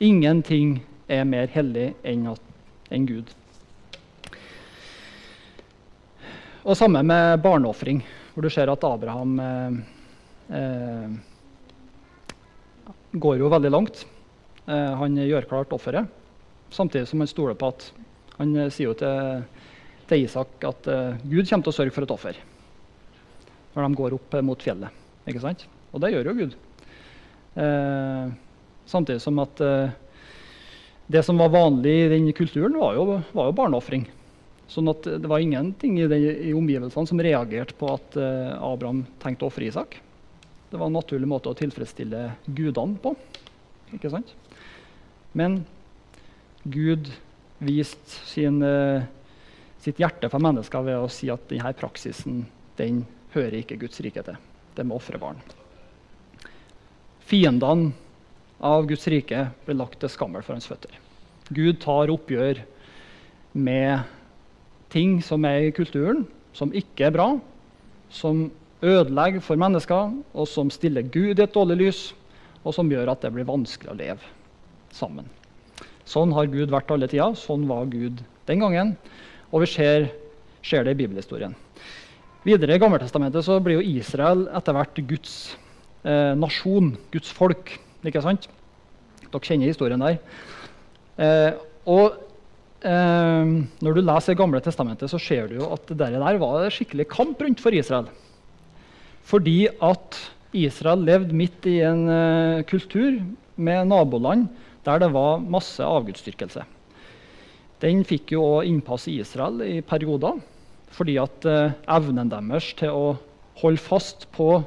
Ingenting 0.04 0.80
er 1.08 1.26
mer 1.28 1.52
hellig 1.54 1.92
enn, 2.04 2.28
enn 2.90 3.08
Gud. 3.10 3.34
Og 6.66 6.78
samme 6.78 7.04
med 7.06 7.44
barneofring, 7.44 8.02
hvor 8.34 8.46
du 8.46 8.50
ser 8.50 8.72
at 8.74 8.84
Abraham 8.88 9.36
eh, 9.40 9.76
eh, 10.58 11.12
går 13.14 13.38
jo 13.44 13.52
veldig 13.54 13.72
langt. 13.72 14.02
Eh, 14.66 14.94
han 14.98 15.20
gjør 15.22 15.46
klart 15.52 15.76
offeret, 15.78 16.10
samtidig 16.74 17.08
som 17.12 17.22
han 17.22 17.30
stoler 17.30 17.58
på 17.60 17.70
at 17.74 17.92
Han 18.36 18.50
eh, 18.60 18.68
sier 18.74 18.90
jo 18.90 18.98
til 19.00 19.46
til 20.06 20.22
Isak 20.22 20.62
at 20.68 20.86
uh, 20.86 21.16
Gud 21.26 21.48
kommer 21.50 21.66
til 21.66 21.72
å 21.72 21.74
sørge 21.74 21.94
for 21.96 22.06
et 22.06 22.12
offer 22.14 22.38
når 23.74 23.88
de 23.88 23.98
går 23.98 24.14
opp 24.14 24.36
mot 24.46 24.62
fjellet. 24.62 24.94
Ikke 25.26 25.42
sant? 25.42 25.64
Og 25.92 26.04
det 26.04 26.12
gjør 26.14 26.30
jo 26.30 26.34
Gud. 26.38 26.54
Samtidig 28.88 29.24
som 29.24 29.42
at 29.44 29.64
det 31.08 31.22
som 31.24 31.38
var 31.38 31.54
vanlig 31.54 31.94
i 31.94 32.08
den 32.10 32.32
kulturen, 32.34 32.78
var 32.82 32.96
jo, 32.98 33.20
var 33.36 33.50
jo 33.50 33.58
barneofring. 33.58 34.08
Sånn 34.72 34.90
at 34.90 35.06
det 35.06 35.30
var 35.30 35.44
ingenting 35.44 36.00
i, 36.02 36.08
det, 36.10 36.18
i 36.50 36.54
omgivelsene 36.58 37.10
som 37.10 37.22
reagerte 37.22 37.76
på 37.78 37.92
at 37.94 38.18
Abraham 38.18 39.04
tenkte 39.22 39.46
å 39.46 39.52
ofre 39.52 39.68
Isak. 39.68 40.00
Det 40.72 40.80
var 40.82 40.90
en 40.90 40.98
naturlig 40.98 41.30
måte 41.30 41.52
å 41.52 41.58
tilfredsstille 41.58 42.24
gudene 42.50 42.98
på. 43.04 43.14
Ikke 43.94 44.10
sant? 44.10 44.34
Men 45.38 45.62
Gud 46.66 47.12
viste 47.62 48.26
sin 48.26 48.58
eh, 48.66 49.06
sitt 49.86 50.00
hjerte 50.02 50.30
for 50.34 50.42
mennesker 50.42 50.86
ved 50.86 50.98
å 50.98 51.12
si 51.12 51.30
at 51.30 51.46
denne 51.52 51.74
praksisen 51.78 52.42
den 52.80 53.04
hører 53.36 53.60
ikke 53.62 53.78
Guds 53.80 54.02
rike 54.02 54.24
til. 54.26 54.38
Det 54.76 54.84
med 54.84 54.98
å 54.98 55.00
ofre 55.00 55.20
barn. 55.22 55.38
Fiendene 57.26 57.94
av 58.60 58.88
Guds 58.90 59.08
rike 59.12 59.48
blir 59.66 59.80
lagt 59.80 60.00
til 60.02 60.12
skammel 60.12 60.44
for 60.46 60.56
hans 60.56 60.68
føtter. 60.70 60.94
Gud 61.54 61.82
tar 61.84 62.12
oppgjør 62.14 62.62
med 63.54 64.06
ting 64.94 65.20
som 65.24 65.46
er 65.48 65.68
i 65.68 65.74
kulturen, 65.76 66.26
som 66.56 66.74
ikke 66.76 67.10
er 67.10 67.16
bra, 67.16 67.28
som 68.10 68.48
ødelegger 68.86 69.44
for 69.44 69.60
mennesker, 69.60 70.14
og 70.34 70.48
som 70.48 70.72
stiller 70.74 71.08
Gud 71.08 71.40
i 71.40 71.44
et 71.44 71.56
dårlig 71.56 71.80
lys, 71.82 72.04
og 72.66 72.74
som 72.76 72.90
gjør 72.90 73.12
at 73.14 73.22
det 73.26 73.34
blir 73.36 73.48
vanskelig 73.48 73.92
å 73.92 73.98
leve 74.00 74.34
sammen. 74.96 75.28
Sånn 76.06 76.34
har 76.38 76.50
Gud 76.54 76.74
vært 76.74 76.92
alle 76.94 77.10
tida. 77.10 77.32
Sånn 77.38 77.66
var 77.70 77.88
Gud 77.90 78.22
den 78.50 78.62
gangen. 78.62 78.94
Og 79.52 79.64
vi 79.64 79.70
ser, 79.74 80.10
ser 80.66 80.86
det 80.86 80.96
i 80.96 81.00
bibelhistorien. 81.02 81.56
Videre 82.46 82.78
i 82.78 82.82
Gammeltestamentet 82.82 83.46
så 83.46 83.58
blir 83.64 83.80
jo 83.80 83.98
Israel 83.98 84.46
etter 84.54 84.76
hvert 84.78 85.02
Guds 85.10 85.34
eh, 86.06 86.34
nasjon, 86.38 86.94
Guds 87.14 87.32
folk. 87.34 87.74
Ikke 88.12 88.24
sant? 88.26 88.48
Dere 89.26 89.42
kjenner 89.44 89.72
historien 89.72 90.04
der. 90.04 90.20
Eh, 91.16 91.52
og 91.90 92.18
eh, 92.86 93.52
Når 93.86 93.98
du 93.98 94.04
leser 94.04 94.38
Gamle 94.38 94.62
testamentet, 94.64 95.12
så 95.12 95.20
ser 95.22 95.50
du 95.50 95.60
jo 95.62 95.72
at 95.76 95.88
det 95.90 96.12
der 96.14 96.40
var 96.42 96.70
skikkelig 96.74 97.08
kamp 97.12 97.42
rundt 97.42 97.64
for 97.64 97.76
Israel. 97.76 98.10
Fordi 99.26 99.66
at 99.82 100.20
Israel 100.56 101.04
levde 101.04 101.36
midt 101.36 101.66
i 101.68 101.80
en 101.84 102.06
uh, 102.08 102.64
kultur 102.70 103.18
med 103.56 103.90
naboland 103.90 104.48
der 104.86 105.02
det 105.02 105.10
var 105.16 105.42
masse 105.42 105.82
avgudsdyrkelse. 105.82 106.62
Den 107.82 108.04
fikk 108.06 108.36
jo 108.36 108.44
også 108.46 108.68
innpass 108.70 109.08
i 109.10 109.18
Israel 109.20 109.64
i 109.66 109.82
perioder. 109.82 110.38
Fordi 110.94 111.18
at 111.20 111.48
uh, 111.50 111.74
evnen 111.92 112.30
deres 112.32 112.70
til 112.78 112.94
å 112.94 113.08
holde 113.60 113.82
fast 113.82 114.28
på 114.36 114.62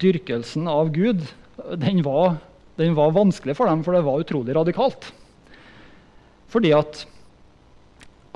dyrkelsen 0.00 0.70
av 0.70 0.92
Gud, 0.94 1.26
den 1.80 2.02
var, 2.04 2.36
den 2.80 2.96
var, 2.98 3.14
vanskelig 3.16 3.56
for 3.58 3.70
dem, 3.70 3.82
for 3.84 3.96
det 3.96 4.04
var 4.06 4.22
utrolig 4.22 4.56
radikalt. 4.56 5.10
Fordi 6.52 6.72
at 6.76 7.04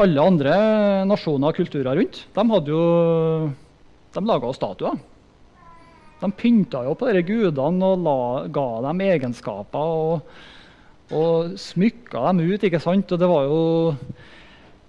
alle 0.00 0.24
andre 0.28 0.56
nasjoner 1.08 1.52
og 1.52 1.56
kulturer 1.56 1.96
rundt 1.96 2.22
de 2.36 2.44
hadde 2.52 2.72
jo, 2.72 2.82
de 4.16 4.24
laga 4.28 4.52
statuer. 4.56 4.98
De 6.20 6.28
pynta 6.32 6.82
jo 6.86 6.94
på 6.96 7.08
disse 7.10 7.26
gudene 7.28 7.90
og 7.92 8.04
la, 8.04 8.20
ga 8.52 8.68
dem 8.88 9.02
egenskaper. 9.04 9.96
og 9.96 10.54
og 11.14 11.54
smykka 11.60 12.32
dem 12.32 12.42
ut. 12.50 12.64
ikke 12.64 12.82
sant? 12.82 13.12
Og 13.12 13.18
det 13.18 13.28
var 13.30 13.44
jo 13.46 13.96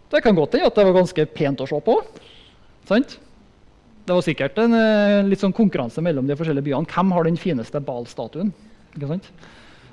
Det 0.09 0.23
kan 0.23 0.35
godt 0.35 0.53
hende 0.55 0.67
at 0.67 0.75
det 0.75 0.85
var 0.85 0.93
ganske 0.95 1.25
pent 1.25 1.61
å 1.61 1.67
se 1.67 1.79
på. 1.83 2.01
sant? 2.87 3.19
Det 4.07 4.15
var 4.15 4.23
sikkert 4.23 4.59
en 4.63 4.71
eh, 4.71 5.25
litt 5.27 5.41
sånn 5.41 5.55
konkurranse 5.55 5.99
mellom 6.03 6.29
de 6.29 6.35
forskjellige 6.39 6.69
byene. 6.69 6.87
Hvem 6.87 7.09
har 7.11 7.25
den 7.27 7.39
fineste 7.39 7.81
Bal-statuen? 7.83 8.53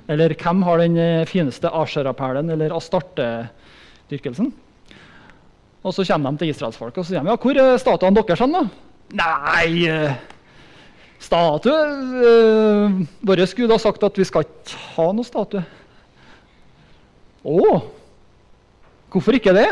Eller 0.07 0.35
hvem 0.39 0.61
har 0.63 0.79
den 0.79 0.95
eh, 1.01 1.25
fineste 1.27 1.67
Asherapælen 1.67 2.53
eller 2.53 2.71
Astarte-dyrkelsen? 2.77 4.53
Og 5.85 5.93
så 5.93 6.05
kommer 6.07 6.31
de 6.31 6.45
til 6.45 6.53
israelsfolket 6.53 7.01
og 7.01 7.05
så 7.05 7.11
sier 7.11 7.25
de, 7.25 7.33
ja, 7.33 7.35
hvor 7.43 7.59
er 7.59 7.81
statuene 7.81 8.21
deres. 8.21 8.39
hen 8.39 8.55
da? 8.55 8.61
Nei, 9.19 9.67
eh, 9.91 10.15
statue 11.21 11.75
uh, 11.75 12.95
Vår 13.25 13.43
Gud 13.57 13.73
har 13.73 13.83
sagt 13.83 14.07
at 14.07 14.17
vi 14.17 14.25
skal 14.25 14.47
ikke 14.47 14.79
ha 14.95 15.09
noe 15.11 15.27
statue. 15.27 15.65
Å, 17.45 17.75
hvorfor 19.11 19.37
ikke 19.37 19.53
det? 19.59 19.67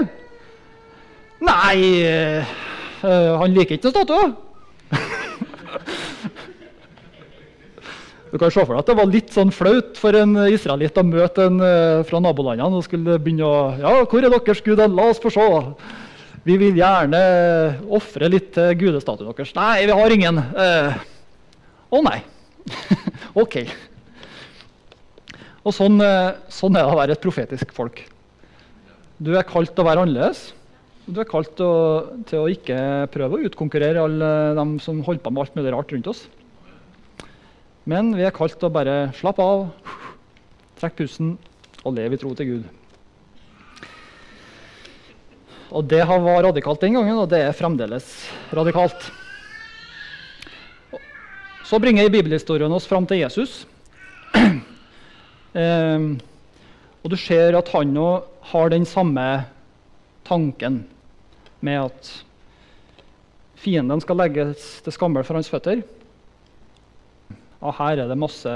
Nei, 1.44 1.80
øh, 3.04 3.30
han 3.42 3.54
liker 3.56 3.78
ikke 3.78 3.94
statuer. 3.94 4.34
Du 8.34 8.40
kan 8.42 8.50
se 8.50 8.64
for 8.66 8.74
deg 8.74 8.80
at 8.82 8.88
det 8.90 8.98
var 8.98 9.10
litt 9.14 9.30
sånn 9.30 9.52
flaut 9.54 10.00
for 10.02 10.18
en 10.18 10.34
israelitt 10.50 10.98
å 10.98 11.04
møte 11.06 11.46
en 11.52 11.60
uh, 11.62 12.02
fra 12.08 12.18
nabolandene 12.24 12.80
og 12.80 12.88
skulle 12.88 13.20
begynne 13.22 13.46
å 13.46 13.58
Ja, 13.78 13.92
hvor 14.10 14.26
er 14.26 14.34
deres 14.34 14.64
gud? 14.66 14.82
La 14.82 15.06
oss 15.12 15.22
få 15.22 15.30
se. 15.36 15.46
Vi 16.42 16.58
vil 16.58 16.80
gjerne 16.80 17.22
ofre 17.94 18.32
litt 18.34 18.50
til 18.56 18.74
gudestatuen 18.80 19.30
deres. 19.30 19.54
Nei, 19.54 19.86
vi 19.86 20.00
har 20.00 20.16
ingen. 20.18 20.42
Å 20.42 20.66
uh, 20.66 20.98
oh, 21.94 22.02
nei. 22.10 22.24
OK. 23.44 23.60
Og 25.64 25.72
sånn, 25.72 26.02
eh, 26.04 26.34
sånn, 26.52 26.76
er 26.76 26.84
det 26.84 26.92
å 26.92 27.00
være 27.00 27.16
et 27.16 27.24
profetisk 27.24 27.72
folk. 27.76 28.02
Du 29.24 29.32
er 29.38 29.48
kalt 29.48 29.72
til 29.72 29.86
å 29.86 29.88
være 29.88 30.04
annerledes. 30.04 30.50
Du 31.04 31.18
er 31.20 31.28
kalt 31.28 31.60
å, 31.60 31.72
til 32.30 32.40
å 32.40 32.48
ikke 32.48 32.78
prøve 33.12 33.36
å 33.36 33.48
utkonkurrere 33.50 34.06
alle 34.06 34.28
dem 34.56 34.78
som 34.80 35.02
holder 35.04 35.20
på 35.26 35.34
med 35.34 35.42
alt 35.44 35.58
mulig 35.58 35.74
rart 35.74 35.90
rundt 35.92 36.08
oss. 36.08 36.22
Men 37.84 38.14
vi 38.16 38.24
er 38.24 38.32
kalt 38.32 38.56
til 38.56 38.70
å 38.70 38.72
bare 38.72 39.10
slappe 39.18 39.44
av, 39.44 39.66
trekke 40.80 41.02
pusten 41.02 41.34
og 41.84 41.98
leve 41.98 42.16
i 42.16 42.22
tro 42.22 42.32
til 42.40 42.48
Gud. 42.54 42.70
Og 45.76 45.84
Det 45.92 46.00
var 46.08 46.46
radikalt 46.48 46.86
den 46.86 46.96
gangen, 46.96 47.20
og 47.20 47.28
det 47.34 47.42
er 47.50 47.58
fremdeles 47.58 48.08
radikalt. 48.56 49.10
Så 51.68 51.82
bringer 51.84 52.08
bibelhistorien 52.14 52.72
oss 52.72 52.88
fram 52.88 53.10
til 53.10 53.26
Jesus. 53.26 53.66
Eh, 55.54 56.06
og 57.06 57.12
du 57.14 57.14
ser 57.14 57.54
at 57.54 57.68
han 57.76 57.92
òg 58.02 58.24
har 58.50 58.72
den 58.74 58.88
samme 58.90 59.26
tanken 60.26 60.80
med 61.64 61.88
at 61.88 62.12
fienden 63.64 64.02
skal 64.04 64.20
legges 64.20 64.82
til 64.84 64.96
skammel 64.96 65.26
for 65.26 65.40
hans 65.40 65.52
føtter. 65.52 65.84
Og 67.64 67.76
her 67.80 68.04
er 68.04 68.10
det 68.10 68.20
masse 68.20 68.52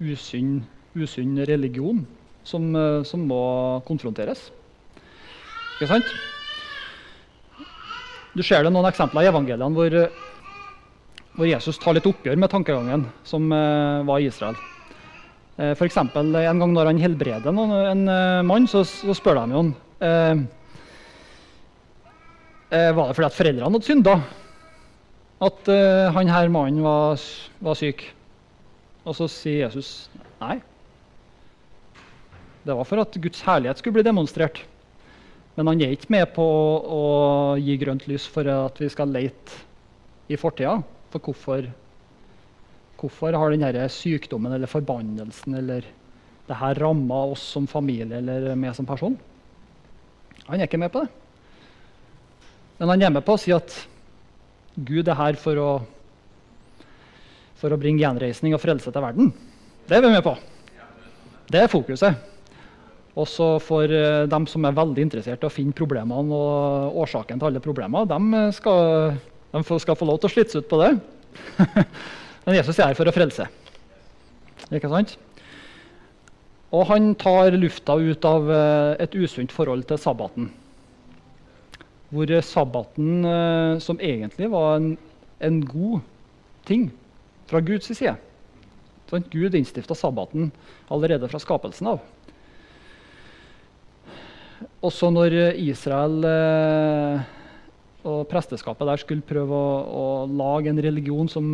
usunn, 0.00 0.62
usunn 0.96 1.36
religion 1.48 2.04
som, 2.46 2.70
eh, 2.76 3.02
som, 3.04 3.26
må 3.28 3.42
konfronteres. 3.88 4.48
Ikke 5.76 5.90
sant? 5.90 6.14
Du 8.36 8.42
ser 8.44 8.64
det 8.64 8.72
noen 8.72 8.88
eksempler 8.88 9.26
i 9.26 9.28
evangeliene 9.30 9.76
hvor, 9.76 9.98
hvor 11.36 11.48
Jesus 11.48 11.80
tar 11.80 11.96
litt 11.96 12.08
oppgjør 12.08 12.40
med 12.40 12.52
tankegangen 12.52 13.06
som 13.24 13.48
uh, 13.52 14.04
var 14.08 14.20
i 14.20 14.28
Israel. 14.28 14.56
Eh, 15.56 15.72
F.eks. 15.72 15.96
en 15.96 16.60
gang 16.60 16.72
når 16.72 16.90
han 16.90 17.00
helbreder 17.00 17.48
en, 17.48 18.08
eh, 18.12 18.42
mann, 18.44 18.68
så, 18.68 18.84
så, 18.84 19.14
spør 19.16 19.40
de 19.40 19.54
jo 19.54 19.62
han 19.62 19.70
eh, 20.04 20.10
eh, 20.10 20.42
var 22.70 23.08
det 23.08 23.14
fordi 23.16 23.28
at 23.28 23.36
foreldrene 23.36 23.68
hadde 23.70 23.86
synda 23.86 24.16
at 25.44 25.68
eh, 25.68 26.12
han 26.14 26.30
her 26.32 26.48
mannen 26.52 26.84
var, 26.84 27.20
var 27.60 27.76
syk? 27.76 28.06
Og 29.06 29.16
så 29.18 29.28
sier 29.30 29.66
Jesus 29.66 30.08
nei. 30.40 30.58
Det 32.66 32.74
var 32.74 32.88
for 32.88 33.02
at 33.02 33.18
Guds 33.22 33.44
herlighet 33.46 33.78
skulle 33.78 33.98
bli 33.98 34.06
demonstrert. 34.06 34.62
Men 35.56 35.70
han 35.70 35.82
er 35.84 35.94
ikke 35.94 36.12
med 36.12 36.32
på 36.36 36.44
å 36.44 37.02
gi 37.60 37.76
grønt 37.80 38.08
lys 38.10 38.26
for 38.28 38.48
at 38.50 38.80
vi 38.80 38.88
skal 38.92 39.12
lete 39.12 39.60
i 40.32 40.38
fortida. 40.40 40.80
For 41.12 41.22
hvorfor, 41.22 41.68
hvorfor 42.98 43.36
har 43.38 43.54
denne 43.54 43.86
sykdommen 43.92 44.56
eller 44.56 44.72
forbannelsen 44.72 45.60
eller 45.60 45.86
det 46.46 46.58
her 46.58 46.80
ramma 46.80 47.22
oss 47.32 47.44
som 47.54 47.68
familie 47.70 48.18
eller 48.18 48.52
meg 48.58 48.74
som 48.76 48.88
person? 48.88 49.16
Han 50.48 50.60
er 50.60 50.68
ikke 50.68 50.80
med 50.80 50.92
på 50.94 51.04
det. 51.04 51.25
Men 52.76 52.92
han 52.92 53.04
er 53.06 53.12
med 53.14 53.24
på 53.24 53.36
å 53.36 53.40
si 53.40 53.54
at 53.56 53.72
Gud 54.76 55.08
er 55.08 55.16
her 55.16 55.38
for 55.40 55.60
å, 55.60 55.70
for 57.56 57.72
å 57.72 57.80
bringe 57.80 58.02
gjenreisning 58.02 58.52
og 58.56 58.60
frelse 58.60 58.92
til 58.92 59.04
verden. 59.04 59.30
Det 59.88 59.96
er 59.96 60.04
vi 60.04 60.12
med 60.12 60.24
på. 60.26 60.34
Det 61.48 61.62
er 61.62 61.72
fokuset. 61.72 62.18
Og 63.16 63.24
så 63.30 63.46
for 63.64 63.88
uh, 63.88 64.26
dem 64.28 64.44
som 64.50 64.66
er 64.68 64.76
veldig 64.76 65.06
interessert 65.06 65.44
i 65.44 65.48
å 65.48 65.52
finne 65.52 65.76
problemene 65.76 66.36
og 66.36 66.98
årsaken 67.06 67.40
til 67.40 67.48
alle 67.48 67.62
problemer, 67.64 68.04
de 68.10 68.42
skal, 68.52 69.16
de 69.54 69.80
skal 69.80 69.96
få 69.96 70.08
lov 70.10 70.20
til 70.20 70.28
å 70.28 70.34
slites 70.34 70.58
ut 70.58 70.68
på 70.68 70.82
det. 70.82 70.90
Men 72.44 72.58
Jesus 72.58 72.76
er 72.76 72.90
her 72.90 72.98
for 72.98 73.08
å 73.08 73.14
frelse. 73.16 73.48
Ikke 74.68 74.92
sant? 74.92 75.16
Og 76.76 76.84
han 76.90 77.14
tar 77.16 77.56
lufta 77.56 77.96
ut 77.96 78.28
av 78.28 78.52
uh, 78.52 78.92
et 79.00 79.16
usunt 79.16 79.54
forhold 79.54 79.88
til 79.88 80.02
sabbaten. 80.02 80.52
Hvor 82.16 82.32
sabbaten, 82.48 83.24
uh, 83.28 83.76
som 83.82 84.00
egentlig 84.00 84.48
var 84.52 84.78
en, 84.78 84.94
en, 85.44 85.60
god 85.68 86.00
ting 86.64 86.88
fra 87.46 87.60
Guds 87.60 87.90
side 87.92 88.16
sånn, 89.10 89.26
Gud 89.30 89.54
innstifta 89.54 89.94
sabbaten 89.94 90.50
allerede 90.90 91.28
fra 91.30 91.38
skapelsen 91.42 91.92
av. 91.92 92.00
Også 94.86 95.10
når 95.12 95.36
Israel 95.60 96.24
eh, 96.26 97.26
og 98.06 98.24
presteskapet 98.30 98.88
der 98.88 99.02
skulle 99.02 99.26
prøve 99.26 99.56
å, 99.56 99.74
å 99.84 100.06
lage 100.30 100.70
en 100.70 100.80
religion 100.82 101.28
som, 101.30 101.46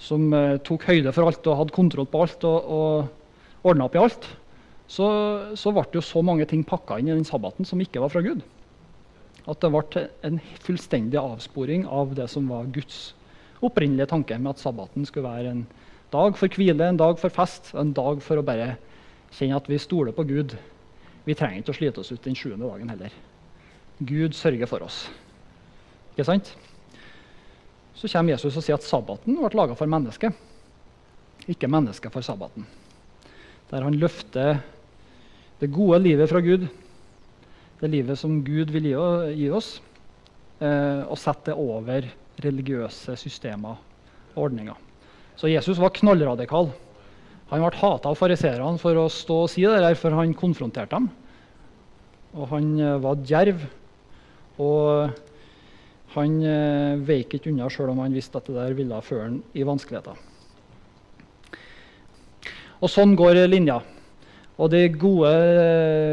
som 0.00 0.28
eh, 0.36 0.58
tok 0.66 0.86
høyde 0.90 1.12
for 1.14 1.28
alt 1.28 1.48
og 1.48 1.58
hadde 1.62 1.76
kontroll 1.76 2.08
på 2.10 2.24
alt 2.24 2.46
og, 2.48 2.72
og 2.78 3.68
ordna 3.68 3.88
opp 3.88 3.96
i 3.96 4.02
alt, 4.02 4.28
så, 4.90 5.06
så 5.56 5.72
ble 5.72 5.86
det 5.88 6.00
jo 6.00 6.04
så 6.04 6.22
mange 6.26 6.46
ting 6.48 6.64
pakka 6.68 6.98
inn 7.00 7.08
i 7.08 7.16
den 7.16 7.28
sabbaten 7.28 7.68
som 7.68 7.80
ikke 7.80 8.02
var 8.02 8.12
fra 8.12 8.24
Gud. 8.24 8.42
At 9.50 9.62
det 9.62 9.70
ble 9.74 10.06
en 10.22 10.40
fullstendig 10.62 11.18
avsporing 11.18 11.86
av 11.86 12.14
det 12.18 12.28
som 12.30 12.46
var 12.50 12.70
Guds 12.74 13.12
opprinnelige 13.62 14.10
tanke 14.10 14.38
med 14.38 14.54
at 14.54 14.62
sabbaten 14.62 15.06
skulle 15.06 15.30
være 15.30 15.54
en 15.54 15.64
dag 16.12 16.36
for 16.38 16.50
hvile, 16.50 16.86
en 16.86 17.00
dag 17.00 17.18
for 17.18 17.32
fest, 17.32 17.72
en 17.78 17.94
dag 17.96 18.20
for 18.22 18.38
å 18.38 18.46
bare 18.46 18.76
kjenne 19.32 19.56
at 19.56 19.70
vi 19.70 19.80
stoler 19.80 20.14
på 20.14 20.26
Gud 20.28 20.56
vi 21.24 21.34
trenger 21.38 21.62
ikke 21.62 21.74
å 21.74 21.78
slite 21.78 22.02
oss 22.02 22.10
ut 22.10 22.24
den 22.24 22.36
sjuende 22.38 22.66
dagen 22.66 22.90
heller. 22.90 23.14
Gud 24.02 24.34
sørger 24.34 24.66
for 24.66 24.82
oss. 24.82 25.04
Ikke 26.12 26.26
sant? 26.26 26.50
Så 27.94 28.10
kommer 28.10 28.34
Jesus 28.34 28.56
og 28.58 28.64
sier 28.64 28.78
at 28.78 28.86
sabbaten 28.86 29.38
ble 29.38 29.52
laga 29.54 29.76
for 29.78 29.90
mennesket, 29.90 30.34
ikke 31.50 31.70
mennesket 31.70 32.14
for 32.14 32.26
sabbaten. 32.26 32.66
Der 33.70 33.86
han 33.86 33.98
løfter 33.98 34.58
det 35.60 35.70
gode 35.72 36.00
livet 36.02 36.30
fra 36.30 36.42
Gud, 36.42 36.66
det 37.82 37.90
livet 37.90 38.18
som 38.18 38.38
Gud 38.46 38.70
vil 38.70 38.86
gi, 38.92 38.94
gi 39.40 39.48
oss, 39.50 39.74
eh, 40.62 41.02
og 41.02 41.18
sette 41.18 41.50
det 41.50 41.58
over 41.58 42.06
religiøse 42.42 43.16
systemer 43.18 43.80
og 44.32 44.44
ordninger. 44.46 44.78
Så 45.36 45.50
Jesus 45.50 45.80
var 45.82 45.94
knallradikal. 45.96 46.70
Han 47.50 47.64
ble 47.64 47.80
hata 47.80 48.12
av 48.12 48.16
fariseerne 48.16 48.78
for 48.80 48.96
å 48.96 49.08
stå 49.12 49.42
og 49.44 49.50
si 49.50 49.64
det 49.66 49.82
der, 49.82 49.96
for 49.98 50.14
han 50.14 50.34
konfronterte 50.38 50.94
dem. 50.94 51.10
Og 52.32 52.48
han 52.54 52.68
eh, 52.78 52.98
var 53.02 53.18
djerv. 53.26 53.64
Og 54.62 55.18
han 56.14 56.36
eh, 56.46 57.00
veik 57.02 57.34
ikke 57.34 57.50
unna 57.50 57.70
sjøl 57.72 57.90
om 57.92 58.04
han 58.04 58.14
visste 58.14 58.38
at 58.38 58.46
det 58.46 58.60
der 58.60 58.78
ville 58.78 59.00
føre 59.02 59.26
han 59.26 59.40
i 59.58 59.66
vanskeligheter. 59.66 60.28
Og 62.82 62.90
sånn 62.90 63.16
går 63.18 63.44
linja. 63.50 63.80
Og 64.58 64.70
de 64.70 64.88
gode, 64.88 65.30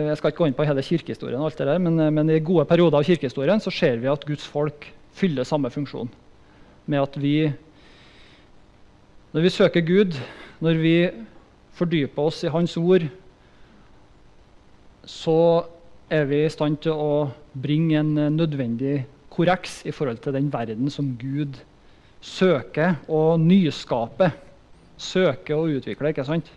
Jeg 0.10 0.18
skal 0.18 0.32
ikke 0.32 0.38
gå 0.38 0.48
inn 0.48 0.58
på 0.58 0.66
hele 0.66 0.84
kirkehistorien, 0.84 1.42
alt 1.44 1.58
det 1.58 1.68
der, 1.68 1.78
men, 1.78 2.00
eh, 2.00 2.12
men 2.12 2.30
i 2.30 2.40
gode 2.40 2.66
perioder 2.66 2.98
av 2.98 3.04
kirkehistorien 3.04 3.60
så 3.60 3.72
ser 3.72 3.98
vi 3.98 4.08
at 4.08 4.26
Guds 4.26 4.48
folk 4.48 4.94
fyller 5.14 5.44
samme 5.44 5.70
funksjon. 5.70 6.10
Med 6.88 7.02
at 7.02 7.18
vi, 7.22 7.52
når 9.34 9.42
vi 9.42 9.50
søker 9.50 9.82
Gud, 9.82 10.16
når 10.62 10.80
vi 10.82 11.10
fordyper 11.74 12.24
oss 12.24 12.44
i 12.44 12.50
Hans 12.50 12.78
ord, 12.78 13.04
så 15.06 15.66
er 16.10 16.26
vi 16.26 16.46
i 16.46 16.50
stand 16.50 16.80
til 16.82 16.92
å 16.92 17.30
bringe 17.54 18.00
en 18.00 18.16
nødvendig 18.36 19.06
korreks 19.30 19.84
i 19.86 19.92
forhold 19.92 20.18
til 20.24 20.34
den 20.34 20.50
verden 20.54 20.90
som 20.90 21.18
Gud 21.20 21.60
søker 22.22 22.98
å 23.08 23.38
nyskape, 23.40 24.32
søker 24.98 25.56
å 25.56 25.70
utvikle. 25.70 26.10
ikke 26.10 26.26
sant? 26.26 26.50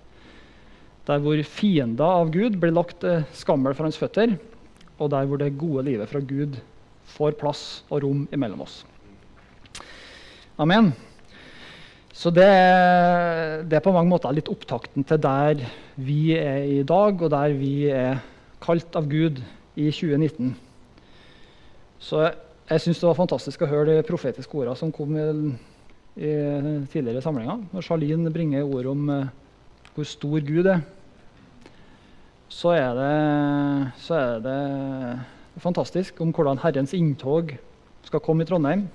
Der 1.09 1.23
hvor 1.23 1.39
fiender 1.43 2.21
av 2.23 2.31
Gud 2.35 2.61
blir 2.63 2.75
lagt 2.75 3.05
skammel 3.35 3.75
for 3.75 3.89
hans 3.89 3.99
føtter, 3.99 4.37
og 5.03 5.11
der 5.11 5.27
hvor 5.27 5.41
det 5.41 5.57
gode 5.59 5.87
livet 5.89 6.11
fra 6.11 6.23
Gud 6.23 6.61
får 7.17 7.35
plass 7.41 7.63
og 7.91 8.05
rom 8.05 8.27
imellom 8.33 8.63
oss. 8.63 8.83
Amen. 10.61 10.93
Så 12.13 12.31
det, 12.31 12.47
det, 13.67 13.77
er 13.79 13.85
på 13.85 13.93
mange 13.95 14.13
måter 14.13 14.35
litt 14.37 14.51
opptakten 14.53 15.05
til 15.09 15.21
der 15.23 15.65
vi 15.97 16.37
er 16.37 16.69
i 16.69 16.83
dag, 16.87 17.17
og 17.17 17.33
der 17.33 17.57
vi 17.57 17.89
er 17.89 18.21
kalt 18.63 18.95
av 18.99 19.09
Gud 19.11 19.41
i 19.75 19.89
2019. 19.89 20.53
Så 22.03 22.21
jeg, 22.23 22.35
jeg 22.69 22.85
syns 22.85 23.01
det 23.01 23.09
var 23.09 23.19
fantastisk 23.19 23.65
å 23.65 23.71
høre 23.71 23.97
de 23.97 24.07
profetiske 24.07 24.59
ordene 24.59 24.79
som 24.79 24.93
kom 24.95 25.17
i, 25.17 25.25
i 26.21 26.33
tidligere 26.93 27.25
samlinger. 27.25 27.65
Når 27.73 27.87
Charlene 27.89 28.35
bringer 28.35 28.69
ord 28.69 28.91
om 28.93 29.09
uh, 29.09 29.33
hvor 29.93 30.09
stor 30.09 30.41
Gud 30.47 30.69
er, 30.73 30.81
så 32.53 32.73
er, 32.77 32.97
det, 32.97 33.93
så 34.05 34.17
er 34.17 34.41
det 34.45 35.61
fantastisk 35.61 36.21
om 36.25 36.33
hvordan 36.33 36.61
Herrens 36.63 36.95
inntog 36.97 37.55
skal 38.05 38.23
komme 38.25 38.45
i 38.45 38.49
Trondheim. 38.49 38.87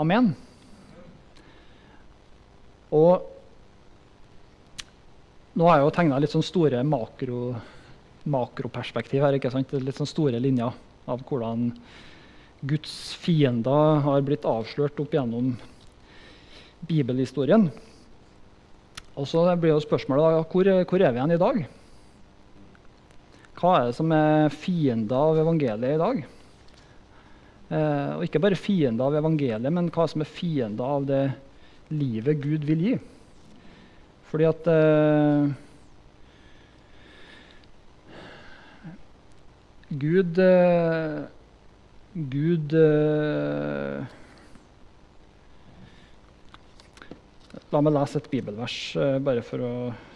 Amen. 0.00 0.32
Og 2.94 3.30
nå 5.54 5.68
har 5.68 5.78
jeg 5.78 5.86
jo 5.86 5.94
tegna 5.94 6.18
litt 6.18 6.32
sånn 6.34 6.44
store 6.44 6.80
makro, 6.86 7.54
makroperspektiv 8.26 9.22
her. 9.22 9.36
ikke 9.36 9.52
sant? 9.54 9.72
Litt 9.78 10.00
sånn 10.00 10.10
store 10.10 10.40
linjer 10.42 10.74
av 11.10 11.24
hvordan 11.28 11.68
Guds 12.64 13.14
fiender 13.20 14.00
har 14.04 14.24
blitt 14.24 14.46
avslørt 14.48 14.98
opp 15.02 15.14
gjennom 15.14 15.52
bibelhistorien. 16.88 17.68
Og 19.14 19.26
så 19.30 19.44
blir 19.60 19.74
jo 19.74 19.82
spørsmålet 19.82 20.24
da, 20.24 20.44
hvor, 20.50 20.70
hvor 20.90 21.02
er 21.02 21.12
vi 21.14 21.20
igjen 21.20 21.34
i 21.36 21.40
dag? 21.40 21.58
Hva 23.54 23.74
er 23.78 23.88
det 23.88 23.96
som 23.96 24.14
er 24.14 24.54
fiender 24.54 25.14
av 25.30 25.38
evangeliet 25.44 25.94
i 25.94 26.00
dag? 26.02 26.22
Eh, 27.74 28.10
og 28.18 28.24
ikke 28.26 28.42
bare 28.42 28.58
fiender 28.58 29.06
av 29.06 29.18
evangeliet, 29.20 29.70
men 29.72 29.92
hva 29.94 30.08
som 30.10 30.24
er 30.24 30.30
fiender 30.30 30.96
av 30.96 31.06
det 31.08 31.22
livet 31.94 32.42
Gud 32.42 32.66
vil 32.66 32.82
gi. 32.88 32.96
Fordi 34.32 34.48
at 34.50 34.66
eh, 34.72 35.54
Gud 39.94 40.42
eh, 40.42 41.22
Gud 42.14 42.74
eh, 42.78 44.04
La 47.74 47.80
meg 47.82 47.96
lese 47.96 48.20
et 48.20 48.30
bibelvers, 48.30 48.74
eh, 48.94 49.16
bare 49.18 49.42
for 49.42 49.62
å 49.64 49.72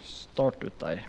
starte 0.07 0.69
ut 0.69 0.77
der. 0.79 1.01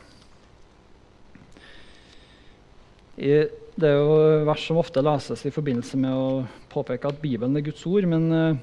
Det 3.21 3.87
er 3.87 3.97
jo 4.01 4.17
vers 4.49 4.65
som 4.67 4.81
ofte 4.81 5.03
leses 5.05 5.45
i 5.47 5.53
forbindelse 5.55 5.99
med 6.01 6.11
å 6.17 6.43
påpeke 6.73 7.13
at 7.13 7.21
Bibelen 7.23 7.55
er 7.57 7.65
Guds 7.69 7.85
ord. 7.87 8.09
Men 8.11 8.27
eh, 8.35 8.59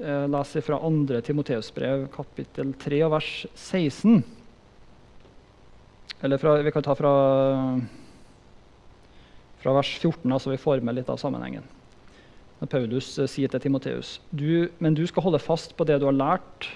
jeg 0.00 0.30
leser 0.34 0.66
fra 0.66 0.82
2. 0.84 1.22
Timoteus 1.24 1.72
brev, 1.72 2.06
kapittel 2.12 2.74
3, 2.84 3.00
vers 3.16 3.32
16. 3.54 4.20
Eller 6.20 6.42
fra, 6.42 6.58
vi 6.60 6.72
kan 6.74 6.84
ta 6.84 6.94
fra, 6.98 7.12
fra 9.64 9.76
vers 9.80 9.96
14, 9.96 10.20
så 10.28 10.36
altså 10.36 10.52
vi 10.52 10.60
får 10.60 10.84
med 10.84 11.00
litt 11.00 11.08
av 11.08 11.20
sammenhengen. 11.22 11.64
Når 12.60 12.68
Paulus 12.68 13.08
eh, 13.18 13.28
sier 13.30 13.48
til 13.48 13.60
Timoteus.: 13.60 14.20
Men 14.78 14.94
du 14.94 15.06
skal 15.06 15.22
holde 15.22 15.40
fast 15.40 15.76
på 15.76 15.84
det 15.84 16.00
du 16.00 16.06
har 16.06 16.16
lært 16.16 16.68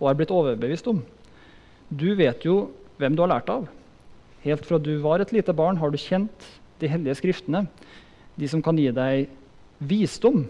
og 0.00 0.08
er 0.08 0.14
blitt 0.16 0.30
overbevist 0.30 0.86
om. 0.88 1.02
Du 1.90 2.14
vet 2.14 2.44
jo 2.44 2.70
hvem 2.98 3.16
du 3.16 3.22
har 3.22 3.32
lært 3.34 3.50
av. 3.50 3.66
Helt 4.44 4.64
fra 4.64 4.78
du 4.78 4.98
var 5.02 5.20
et 5.20 5.32
lite 5.32 5.52
barn, 5.52 5.76
har 5.76 5.90
du 5.90 5.98
kjent 5.98 6.46
de 6.80 6.88
hellige 6.88 7.18
skriftene, 7.18 7.66
de 8.36 8.48
som 8.48 8.62
kan 8.62 8.78
gi 8.78 8.88
deg 8.94 9.28
visdom 9.80 10.46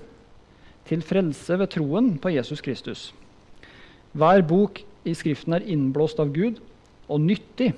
til 0.86 1.02
frelse 1.02 1.56
ved 1.58 1.70
troen 1.72 2.12
på 2.18 2.30
Jesus 2.34 2.62
Kristus. 2.62 3.10
Hver 4.12 4.42
bok 4.46 4.82
i 5.06 5.14
Skriften 5.14 5.54
er 5.56 5.66
innblåst 5.66 6.20
av 6.22 6.30
Gud 6.34 6.60
og 7.10 7.22
nyttig 7.22 7.72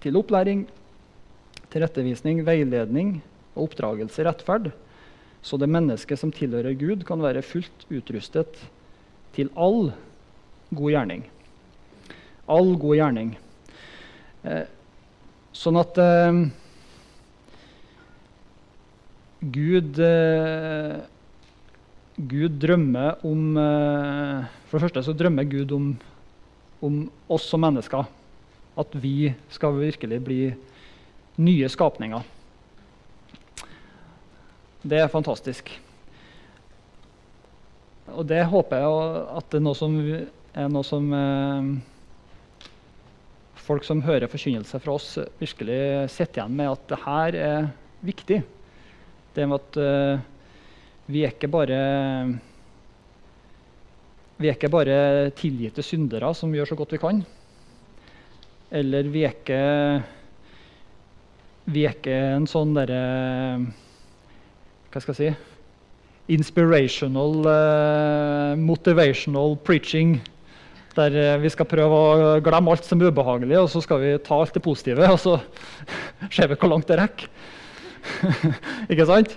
til 0.00 0.16
opplæring, 0.16 0.66
tilrettevisning, 1.72 2.42
veiledning 2.44 3.20
og 3.54 3.68
oppdragelse 3.68 4.24
rettferd, 4.26 4.70
så 5.42 5.56
det 5.60 5.70
mennesket 5.72 6.20
som 6.20 6.32
tilhører 6.34 6.76
Gud, 6.76 7.04
kan 7.08 7.22
være 7.22 7.44
fullt 7.44 7.86
utrustet 7.88 8.58
til 9.36 9.48
all 9.56 9.92
god 10.74 10.90
gjerning. 10.92 11.24
All 12.50 12.74
god 12.80 12.98
gjerning. 12.98 13.30
Eh, 14.44 14.66
sånn 15.56 15.78
at 15.80 16.00
eh, 16.00 16.42
Gud 19.40 20.00
eh, 20.04 21.00
Gud 22.20 22.58
drømmer 22.60 23.22
om 23.24 23.56
eh, 23.56 24.48
For 24.68 24.76
det 24.76 24.84
første 24.84 25.04
så 25.06 25.14
drømmer 25.16 25.46
Gud 25.48 25.72
om, 25.72 25.92
om 26.84 27.04
oss 27.32 27.46
som 27.48 27.62
mennesker. 27.64 28.04
At 28.76 28.92
vi 29.00 29.32
skal 29.52 29.78
virkelig 29.78 30.20
bli 30.24 30.40
nye 31.40 31.70
skapninger. 31.72 32.26
Det 34.80 34.96
er 34.96 35.12
fantastisk. 35.12 35.68
Og 38.16 38.24
det 38.26 38.40
håper 38.48 38.80
jeg 38.80 39.24
at 39.36 39.50
det 39.52 39.58
er 39.60 39.64
noe 39.66 39.76
som, 39.76 39.96
er 40.00 40.70
noe 40.72 40.86
som 40.86 41.10
eh, 41.14 41.66
folk 43.60 43.84
som 43.86 44.00
hører 44.02 44.30
forkynnelse 44.30 44.80
fra 44.82 44.94
oss, 44.96 45.12
virkelig 45.38 46.08
sitter 46.10 46.40
igjen 46.40 46.56
med 46.58 46.72
at 46.72 46.86
det 46.90 47.00
her 47.04 47.36
er 47.38 47.68
viktig. 48.08 48.40
Det 49.36 49.46
med 49.46 49.60
at 49.60 49.80
eh, 49.84 50.24
vi 51.10 51.26
er 51.26 51.34
ikke 51.36 51.50
bare 51.52 51.82
vi 54.40 54.48
er 54.48 54.56
ikke 54.56 54.72
bare 54.72 54.96
tilgitte 55.36 55.84
syndere 55.84 56.32
som 56.34 56.56
gjør 56.56 56.72
så 56.72 56.80
godt 56.80 56.96
vi 56.96 57.02
kan. 57.02 57.20
Eller 58.72 59.12
vi 59.12 59.26
er 59.28 59.36
ikke 59.36 59.62
Vi 61.70 61.84
er 61.84 61.92
ikke 61.92 62.16
en 62.38 62.48
sånn 62.48 62.72
derre 62.74 63.04
Hva 64.90 64.98
skal 65.02 65.14
jeg 65.14 65.18
si 65.20 66.34
Inspirational, 66.34 67.40
uh, 67.42 68.58
motivational 68.58 69.56
preaching. 69.66 70.20
Der 70.94 71.14
uh, 71.14 71.40
vi 71.42 71.50
skal 71.50 71.66
prøve 71.66 71.96
å 71.96 72.36
glemme 72.44 72.70
alt 72.70 72.86
som 72.86 73.00
er 73.02 73.10
ubehagelig, 73.10 73.56
og 73.58 73.70
så 73.72 73.82
skal 73.82 73.98
vi 74.02 74.12
ta 74.22 74.38
alt 74.38 74.54
det 74.54 74.62
positive. 74.62 75.08
Og 75.10 75.18
så 75.18 75.36
ser 76.36 76.50
vi 76.50 76.58
hvor 76.58 76.70
langt 76.70 76.90
det 76.90 77.00
rekker. 77.00 77.26
ikke 78.92 79.08
sant? 79.10 79.34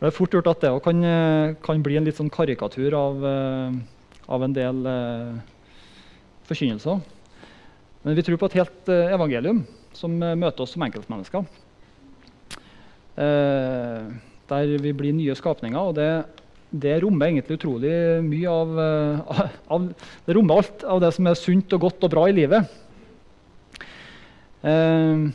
Det 0.00 0.10
er 0.10 0.16
fort 0.16 0.36
gjort 0.36 0.50
at 0.52 0.66
det 0.66 0.72
kan, 0.84 1.00
eh, 1.08 1.54
kan, 1.64 1.80
bli 1.84 1.96
en 1.96 2.04
litt 2.04 2.18
sånn 2.18 2.32
karikatur 2.32 2.92
av, 2.98 3.22
av 3.24 4.44
en 4.44 4.56
del 4.56 4.82
forkynnelser. 6.44 7.00
Men 8.04 8.18
vi 8.18 8.24
tror 8.26 8.40
på 8.42 8.50
et 8.50 8.58
helt 8.60 8.92
evangelium 8.92 9.62
som 9.96 10.12
møter 10.18 10.66
oss 10.66 10.74
som 10.76 10.84
enkeltmennesker. 10.84 11.46
Eh, 13.16 14.12
der 14.50 14.74
vi 14.82 14.92
blir 14.96 15.14
nye 15.16 15.36
skapninger. 15.36 15.78
og 15.78 15.94
det, 15.96 16.24
det 16.70 16.96
rommer 17.02 17.30
egentlig 17.30 17.58
utrolig 17.58 17.94
mye 18.24 18.50
av, 18.50 18.78
eh, 18.80 19.52
av, 19.76 19.88
Det 20.26 20.34
rommer 20.36 20.60
alt 20.60 20.84
av 20.84 21.00
det 21.04 21.12
som 21.14 21.26
er 21.26 21.38
sunt 21.38 21.76
og 21.76 21.86
godt 21.86 22.04
og 22.04 22.10
bra 22.10 22.26
i 22.28 22.36
livet. 22.36 22.68
Eh, 24.64 25.30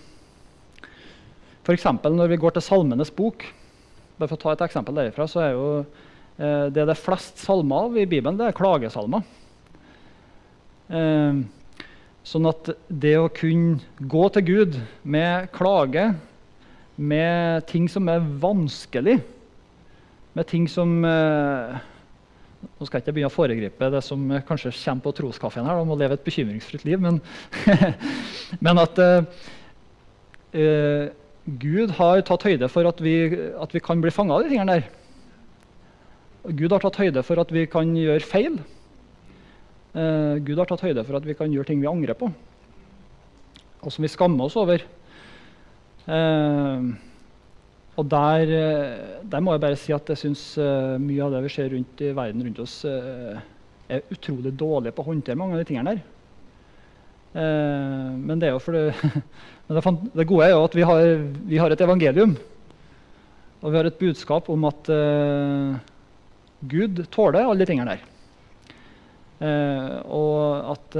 F.eks. 1.63 1.85
når 1.85 2.31
vi 2.31 2.41
går 2.41 2.55
til 2.55 2.65
Salmenes 2.65 3.11
bok, 3.13 3.45
bare 4.17 4.27
for 4.27 4.39
å 4.39 4.41
ta 4.41 4.53
et 4.55 4.65
eksempel 4.65 4.95
derifra, 4.97 5.27
så 5.29 5.43
er 5.43 5.51
jo 5.53 5.67
eh, 5.79 6.65
det 6.73 6.81
det 6.81 6.95
er 6.95 6.99
flest 6.99 7.37
salmer 7.43 7.87
av 7.87 7.97
i 7.97 8.07
Bibelen, 8.09 8.39
det 8.39 8.49
er 8.49 8.57
klagesalmer. 8.57 9.21
Eh, 10.89 11.43
sånn 12.25 12.49
at 12.49 12.71
det 12.89 13.13
å 13.19 13.29
kunne 13.31 13.79
gå 14.01 14.25
til 14.33 14.47
Gud 14.47 14.79
med 15.05 15.51
klage 15.55 16.09
med 16.99 17.63
ting 17.69 17.87
som 17.91 18.09
er 18.11 18.25
vanskelig. 18.41 19.19
Med 20.35 20.47
ting 20.49 20.67
som 20.69 20.99
eh, 21.07 21.79
Nå 22.59 22.85
skal 22.85 22.99
jeg 22.99 23.05
ikke 23.05 23.13
begynne 23.15 23.31
å 23.31 23.31
foregripe 23.31 23.87
det 23.93 24.01
som 24.03 24.25
kanskje 24.47 24.73
kommer 24.75 25.05
på 25.05 25.13
troskaffen 25.15 25.63
her, 25.63 25.79
om 25.79 25.93
å 25.93 25.95
leve 25.95 26.17
et 26.17 26.25
bekymringsfritt 26.25 26.83
liv, 26.83 26.99
men, 26.99 27.21
men 28.65 28.81
at 28.81 28.99
eh, 28.99 29.45
eh, 30.59 31.05
Gud 31.63 31.93
har 31.95 32.19
tatt 32.27 32.43
høyde 32.43 32.67
for 32.67 32.89
at 32.89 32.99
vi, 32.99 33.15
at 33.55 33.71
vi 33.71 33.81
kan 33.83 34.03
bli 34.03 34.11
fanga 34.11 34.35
av 34.35 34.43
de 34.43 34.51
tingene 34.51 34.75
der. 34.75 34.91
Gud 36.59 36.75
har 36.75 36.83
tatt 36.83 36.99
høyde 36.99 37.23
for 37.23 37.39
at 37.39 37.55
vi 37.55 37.63
kan 37.71 37.95
gjøre 37.95 38.27
feil. 38.27 38.59
Eh, 39.95 40.35
Gud 40.43 40.59
har 40.59 40.67
tatt 40.67 40.83
høyde 40.83 41.07
for 41.07 41.15
at 41.19 41.31
vi 41.31 41.39
kan 41.39 41.55
gjøre 41.55 41.71
ting 41.71 41.79
vi 41.79 41.89
angrer 41.89 42.19
på, 42.19 42.27
og 43.79 43.95
som 43.95 44.03
vi 44.03 44.11
skammer 44.11 44.51
oss 44.51 44.59
over. 44.59 44.83
Uh, 46.09 46.89
og 47.99 48.05
der, 48.07 48.51
eh, 48.55 49.23
der, 49.27 49.41
må 49.43 49.51
jeg 49.51 49.61
bare 49.61 49.77
si 49.77 49.91
at 49.91 50.07
jeg 50.07 50.17
syns 50.21 50.41
uh, 50.57 50.95
mye 51.03 51.19
av 51.25 51.33
det 51.33 51.41
vi 51.43 51.49
ser 51.51 51.67
rundt 51.73 52.01
i 52.01 52.13
verden 52.15 52.45
rundt 52.45 52.61
oss, 52.63 52.77
uh, 52.87 53.35
er 53.91 54.13
utrolig 54.15 54.53
dårlig 54.55 54.93
på 54.95 55.03
å 55.03 55.09
håndtere 55.09 55.37
mange 55.37 55.57
av 55.57 55.61
de 55.61 55.67
tingene 55.67 55.93
der. 55.97 56.07
men 57.33 58.39
det 58.39 58.47
er 58.47 58.55
jo 58.55 58.61
for 58.63 58.73
det, 58.77 58.93
det, 59.67 59.83
det, 60.15 60.25
gode 60.25 60.47
er 60.47 60.53
jo 60.55 60.63
at 60.63 60.77
vi 60.77 60.85
har, 60.87 61.01
vi 61.51 61.59
har, 61.61 61.69
et 61.71 61.81
evangelium. 61.85 62.37
Og 63.61 63.69
vi 63.69 63.77
har 63.77 63.85
et 63.85 63.99
budskap 63.99 64.49
om 64.49 64.65
at 64.65 64.89
Gud 66.71 67.03
tåler 67.11 67.43
alle 67.43 67.59
de 67.59 67.69
tingene 67.69 67.97
der. 67.97 68.01
og 70.09 70.73
at 70.73 70.97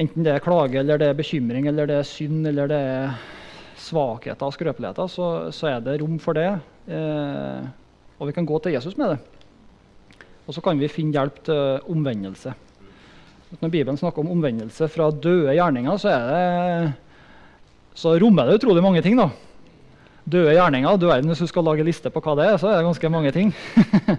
enten 0.00 0.26
det 0.26 0.34
er 0.34 0.42
klage, 0.42 0.80
eller 0.80 1.00
det 1.00 1.08
er 1.10 1.18
bekymring, 1.18 1.68
eller 1.70 1.88
det 1.90 2.00
er 2.00 2.08
synd, 2.08 2.46
eller 2.50 2.70
det 2.70 2.80
er 2.80 3.14
svakheter 3.84 4.48
og 4.48 4.54
skrøpeligheter, 4.54 5.08
så, 5.10 5.30
så, 5.54 5.70
er 5.74 5.84
det 5.84 5.98
rom 6.02 6.18
for 6.22 6.36
det. 6.38 6.50
Eh, 6.88 7.64
og 8.18 8.28
vi 8.30 8.34
kan 8.36 8.46
gå 8.48 8.58
til 8.62 8.76
Jesus 8.76 8.96
med 8.98 9.14
det. 9.14 9.18
Og 10.44 10.56
så 10.56 10.62
kan 10.64 10.78
vi 10.80 10.92
finne 10.92 11.14
hjelp 11.16 11.40
til 11.46 11.90
omvendelse. 11.90 12.52
Når 13.60 13.70
Bibelen 13.70 13.98
snakker 13.98 14.24
om 14.24 14.32
omvendelse 14.34 14.88
fra 14.90 15.10
døde 15.10 15.54
gjerninger, 15.54 15.96
så, 16.00 16.14
det, 16.28 16.92
så 17.94 18.16
rommer 18.20 18.48
det 18.48 18.58
utrolig 18.58 18.82
mange 18.84 19.02
ting. 19.04 19.18
da. 19.18 19.28
Døde 20.24 20.56
gjerninger, 20.56 20.96
du 20.96 21.06
verden, 21.06 21.30
Hvis 21.30 21.44
du 21.44 21.46
skal 21.46 21.66
lage 21.68 21.86
liste 21.86 22.10
på 22.10 22.22
hva 22.24 22.34
det 22.38 22.48
er, 22.48 22.56
så 22.58 22.70
er 22.70 22.80
det 22.80 22.88
ganske 22.88 23.10
mange 23.12 23.32
ting. 23.32 23.54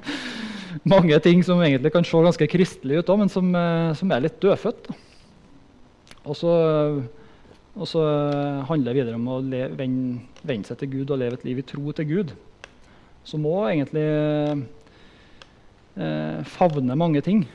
mange 0.96 1.20
ting 1.20 1.44
som 1.44 1.62
egentlig 1.62 1.92
kan 1.92 2.06
se 2.06 2.22
ganske 2.24 2.48
kristelige 2.48 3.02
ut, 3.02 3.18
men 3.18 3.30
som, 3.30 3.50
eh, 3.56 3.94
som 3.98 4.12
er 4.12 4.24
litt 4.28 4.40
dødfødt. 4.42 4.88
Da. 4.88 5.05
Og 6.26 6.36
så, 6.38 6.52
og 7.76 7.88
så 7.90 8.02
handler 8.70 8.92
det 8.92 8.98
videre 8.98 9.20
om 9.20 9.28
å 9.30 9.42
vende, 9.46 10.66
seg 10.66 10.80
til 10.82 10.92
Gud 10.96 11.14
og 11.14 11.22
leve 11.22 11.38
et 11.38 11.46
liv 11.48 11.62
i 11.62 11.68
tro 11.68 11.94
til 11.96 12.10
Gud. 12.10 12.34
Så 13.26 13.38
må 13.42 13.54
egentlig 13.70 14.06
eh, 15.98 16.42
favne 16.56 16.98
mange 16.98 17.22
ting. 17.26 17.46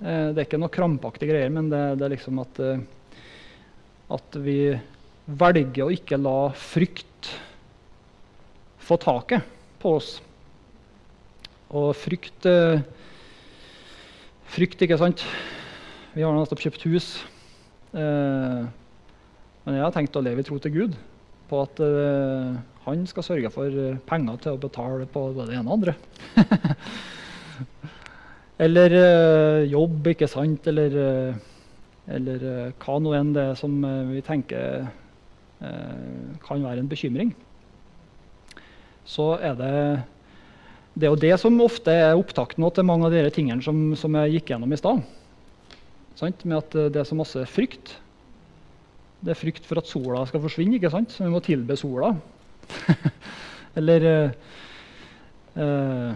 Eh, 0.00 0.30
det 0.30 0.38
er 0.38 0.46
ikke 0.46 0.62
noe 0.62 0.72
krampaktige 0.74 1.32
greier, 1.32 1.50
men 1.54 1.70
det, 1.72 1.82
det 1.98 2.06
er 2.06 2.14
liksom 2.14 2.40
at, 2.42 2.62
eh, 2.62 2.80
at 4.16 4.40
vi 4.42 4.60
velger 5.30 5.86
å 5.86 5.94
ikke 5.94 6.18
la 6.18 6.38
frykt 6.56 7.34
få 8.82 8.98
taket 8.98 9.46
på 9.82 9.96
oss. 9.98 10.16
Og 11.70 11.92
frykt 11.94 12.46
eh, 12.50 12.80
Frykt, 14.50 14.80
ikke 14.82 14.96
sant? 14.98 15.22
Vi 16.10 16.24
har 16.26 16.34
nettopp 16.34 16.58
kjøpt 16.64 16.82
hus. 16.90 17.12
Eh, 17.90 18.66
men 19.64 19.76
jeg 19.76 19.82
har 19.82 19.94
tenkt 19.94 20.16
å 20.18 20.22
leve 20.24 20.42
i 20.42 20.46
tro 20.46 20.58
til 20.62 20.74
Gud. 20.74 20.98
På 21.50 21.64
at 21.64 21.80
eh, 21.82 22.58
han 22.86 23.06
skal 23.10 23.26
sørge 23.26 23.50
for 23.54 23.66
eh, 23.66 23.98
penger 24.08 24.38
til 24.44 24.56
å 24.56 24.62
betale 24.62 25.08
på 25.10 25.26
både 25.34 25.50
det 25.50 25.58
ene 25.58 25.70
og 25.70 25.80
andre. 25.80 25.96
eller 28.66 28.96
jobb, 29.70 30.12
ikke 30.12 30.30
sant? 30.30 30.68
Eller, 30.70 30.96
eller 32.10 32.48
hva 32.82 32.98
nå 33.00 33.14
enn 33.16 33.34
det 33.36 33.50
er 33.52 33.60
som 33.60 33.78
vi 34.10 34.20
tenker 34.24 34.90
kan 35.60 36.62
være 36.64 36.80
en 36.80 36.88
bekymring. 36.88 37.34
Så 39.04 39.34
er 39.44 39.56
det 39.58 39.74
det 40.96 41.06
er 41.06 41.12
jo 41.12 41.20
det 41.22 41.36
som 41.40 41.60
ofte 41.62 41.92
er 41.92 42.18
opptakten 42.18 42.64
til 42.74 42.84
mange 42.84 43.06
av 43.06 43.14
de 43.14 43.22
tingene 43.32 43.62
som, 43.64 43.92
som 43.96 44.16
jeg 44.20 44.38
gikk 44.38 44.52
gjennom 44.52 44.72
i 44.72 44.78
stad. 44.80 45.04
Sant? 46.20 46.44
Med 46.44 46.60
at 46.60 46.78
det 46.92 47.00
er 47.00 47.08
så 47.08 47.16
masse 47.16 47.42
frykt. 47.48 47.94
Det 49.24 49.32
er 49.32 49.38
frykt 49.40 49.66
for 49.68 49.80
at 49.80 49.88
sola 49.88 50.24
skal 50.28 50.42
forsvinne, 50.44 50.76
ikke 50.76 50.92
sant? 50.92 51.12
så 51.12 51.24
vi 51.24 51.32
må 51.32 51.40
tilbe 51.44 51.76
sola. 51.80 52.12
Eller 53.78 54.06
eh, 54.08 54.34
eh, 55.60 56.12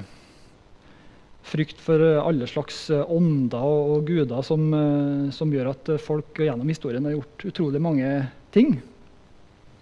frykt 1.45 1.81
for 1.85 2.03
alle 2.21 2.49
slags 2.51 2.87
ånder 2.91 3.65
og 3.65 4.09
guder 4.09 4.45
som, 4.47 4.67
eh, 4.77 5.31
som, 5.37 5.53
gjør 5.53 5.73
at 5.75 5.93
folk 6.03 6.41
gjennom 6.43 6.73
historien 6.73 7.05
har 7.09 7.17
gjort 7.17 7.47
utrolig 7.53 7.83
mange 7.85 8.11
ting. 8.57 8.77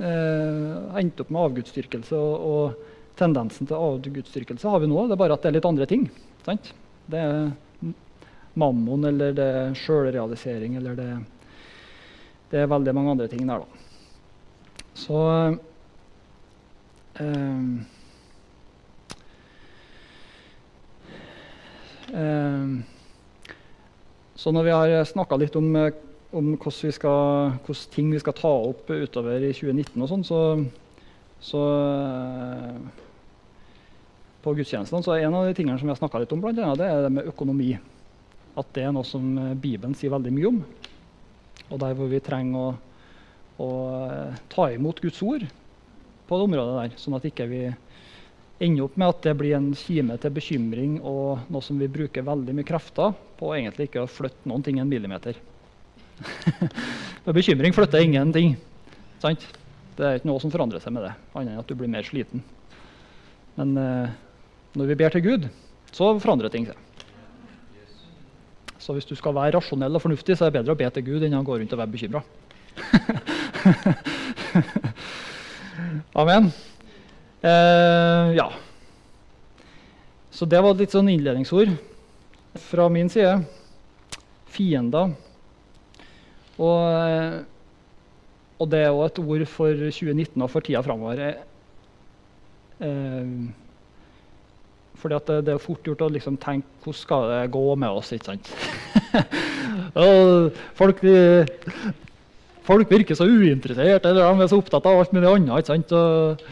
Eh, 0.03 0.99
endte 0.99 1.23
opp 1.23 1.31
med 1.31 1.45
avgudsdyrkelse 1.49 2.19
og, 2.19 2.49
og, 2.55 2.89
tendensen 3.13 3.69
til 3.69 3.77
avgudsdyrkelse 3.77 4.71
har 4.73 4.81
vi 4.81 4.89
nå. 4.89 5.03
Det 5.07 5.15
er 5.15 5.21
bare 5.21 5.37
at 5.37 5.43
det 5.45 5.51
er 5.51 5.57
litt 5.59 5.67
andre 5.69 5.87
ting. 5.87 6.07
Sant? 6.47 6.71
Det 7.13 7.21
er 7.21 7.51
mammon, 8.59 9.05
eller 9.09 9.35
det 9.37 9.49
er 9.63 9.77
sjølrealisering, 9.79 10.77
eller 10.81 10.97
det, 10.99 11.09
det, 12.51 12.61
er 12.61 12.71
veldig 12.71 12.95
mange 12.97 13.15
andre 13.17 13.29
ting 13.33 13.49
der, 13.49 13.65
da. 13.65 13.67
Så 14.95 15.19
um, 17.21 17.69
um, 22.13 22.73
Så 24.37 24.53
når 24.53 24.67
vi 24.67 24.75
har 24.75 25.05
snakka 25.09 25.39
litt 25.41 25.57
om 25.57 25.71
om 26.33 26.55
hvordan, 26.57 27.59
ting 27.93 28.13
vi 28.13 28.21
skal 28.21 28.37
ta 28.37 28.51
opp 28.71 28.91
utover 28.91 29.45
i 29.45 29.53
2019 29.53 30.03
og 30.03 30.09
sånn, 30.11 30.25
så, 30.25 30.41
så 31.45 31.63
eh, 31.69 32.79
På 34.43 34.55
gudstjenestene 34.57 35.05
så 35.05 35.13
er 35.15 35.27
en 35.27 35.37
av 35.39 35.47
de 35.47 35.55
tingene 35.55 35.79
som 35.79 35.87
vi 35.87 35.93
har 35.93 36.01
snakka 36.01 36.23
litt 36.23 36.33
om, 36.35 36.41
blant 36.43 36.59
annet, 36.59 36.81
det 36.81 36.89
er 36.89 37.05
det 37.05 37.13
med 37.15 37.29
økonomi. 37.31 37.77
At 38.59 38.73
det 38.77 38.85
er 38.85 38.93
noe 38.95 39.07
som 39.09 39.33
eh, 39.39 39.55
Bibelen 39.59 39.97
sier 39.97 40.13
veldig 40.13 40.33
mye 40.35 40.51
om. 40.51 40.61
Og 41.73 41.81
der 41.81 41.95
hvor 41.97 42.11
vi 42.11 42.21
trenger 42.25 42.59
å, 42.61 42.73
å 43.65 43.71
eh, 44.09 44.43
ta 44.53 44.69
imot 44.75 45.01
Guds 45.05 45.23
ord 45.25 45.47
på 46.29 46.39
det 46.39 46.49
området 46.49 46.77
der, 46.79 46.99
sånn 47.01 47.17
at 47.19 47.27
ikke 47.29 47.49
vi 47.51 47.63
ender 48.63 48.85
opp 48.87 48.99
med 49.01 49.11
at 49.11 49.25
det 49.27 49.35
blir 49.41 49.57
en 49.57 49.73
kime 49.77 50.17
til 50.23 50.35
bekymring 50.37 50.99
og 51.01 51.49
noe 51.51 51.65
som 51.65 51.81
vi 51.81 51.91
bruker 51.91 52.25
veldig 52.27 52.55
mye 52.55 52.69
krefter 52.69 53.17
på 53.41 53.51
egentlig 53.57 53.89
ikke 53.89 54.05
å 54.05 54.11
flytte 54.11 54.49
noen 54.49 54.63
ting 54.65 54.79
en 54.79 54.91
millimeter. 54.91 55.39
bekymring 57.41 57.75
flytter 57.75 58.05
ingenting. 58.05 58.55
Sant? 59.23 59.45
Det 59.97 60.07
er 60.07 60.21
ikke 60.21 60.31
noe 60.31 60.41
som 60.43 60.53
forandrer 60.53 60.83
seg 60.83 60.95
med 60.95 61.05
det, 61.09 61.13
annet 61.35 61.57
enn 61.57 61.65
at 61.65 61.69
du 61.69 61.77
blir 61.77 61.91
mer 61.91 62.07
sliten. 62.07 62.45
Men 63.59 63.75
eh, 63.77 64.15
når 64.79 64.93
vi 64.93 64.99
ber 65.03 65.13
til 65.13 65.27
Gud, 65.27 65.51
så 65.93 66.15
forandrer 66.23 66.53
ting 66.53 66.69
seg. 66.69 66.79
Så 68.83 68.97
hvis 68.97 69.07
du 69.07 69.15
skal 69.15 69.35
være 69.37 69.55
rasjonell 69.57 69.95
og 69.95 70.03
fornuftig, 70.03 70.35
så 70.35 70.45
er 70.45 70.51
det 70.51 70.59
bedre 70.59 70.75
å 70.75 70.81
be 70.81 70.89
til 70.91 71.07
Gud 71.07 71.23
enn 71.23 71.39
å 71.39 71.47
gå 71.47 71.55
rundt 71.61 71.75
og 71.75 71.79
være 71.79 71.95
bekymra. 71.95 72.21
Amen. 76.23 76.51
Eh, 77.47 78.27
ja. 78.35 78.49
Så 80.35 80.49
det 80.51 80.61
var 80.65 80.75
litt 80.79 80.95
sånn 80.95 81.13
innledningsord 81.13 81.71
fra 82.71 82.89
min 82.91 83.11
side. 83.13 83.37
Fiender 84.53 85.15
og, 86.61 86.81
eh, 86.85 87.39
og, 88.59 88.67
det 88.71 88.83
er 88.85 88.93
òg 88.93 89.07
et 89.07 89.21
ord 89.23 89.45
for 89.49 89.87
2019 89.89 90.43
og 90.45 90.51
for 90.53 90.61
tida 90.65 90.83
framover. 90.85 91.23
Eh, 92.83 93.27
fordi 95.01 95.19
det, 95.27 95.39
det, 95.47 95.55
er 95.55 95.63
fort 95.63 95.87
gjort 95.87 96.05
å 96.05 96.11
liksom 96.13 96.39
tenke 96.41 96.85
hvordan 96.85 96.99
skal 97.01 97.29
det 97.31 97.41
gå 97.55 97.65
med 97.81 98.01
oss. 98.01 98.13
ikke 98.15 98.33
sant? 98.33 98.51
folk, 100.81 101.03
de, 101.03 101.17
folk, 102.67 102.91
virker 102.91 103.19
så 103.19 103.27
uinteressert, 103.27 104.07
eller 104.07 104.23
de 104.23 104.45
er 104.45 104.53
så 104.53 104.61
opptatt 104.63 104.87
av 104.87 105.01
alt 105.01 105.15
mulig 105.17 105.31
annet. 105.31 105.63
ikke 105.63 105.73
sant? 105.73 105.95
Og, 105.97 106.45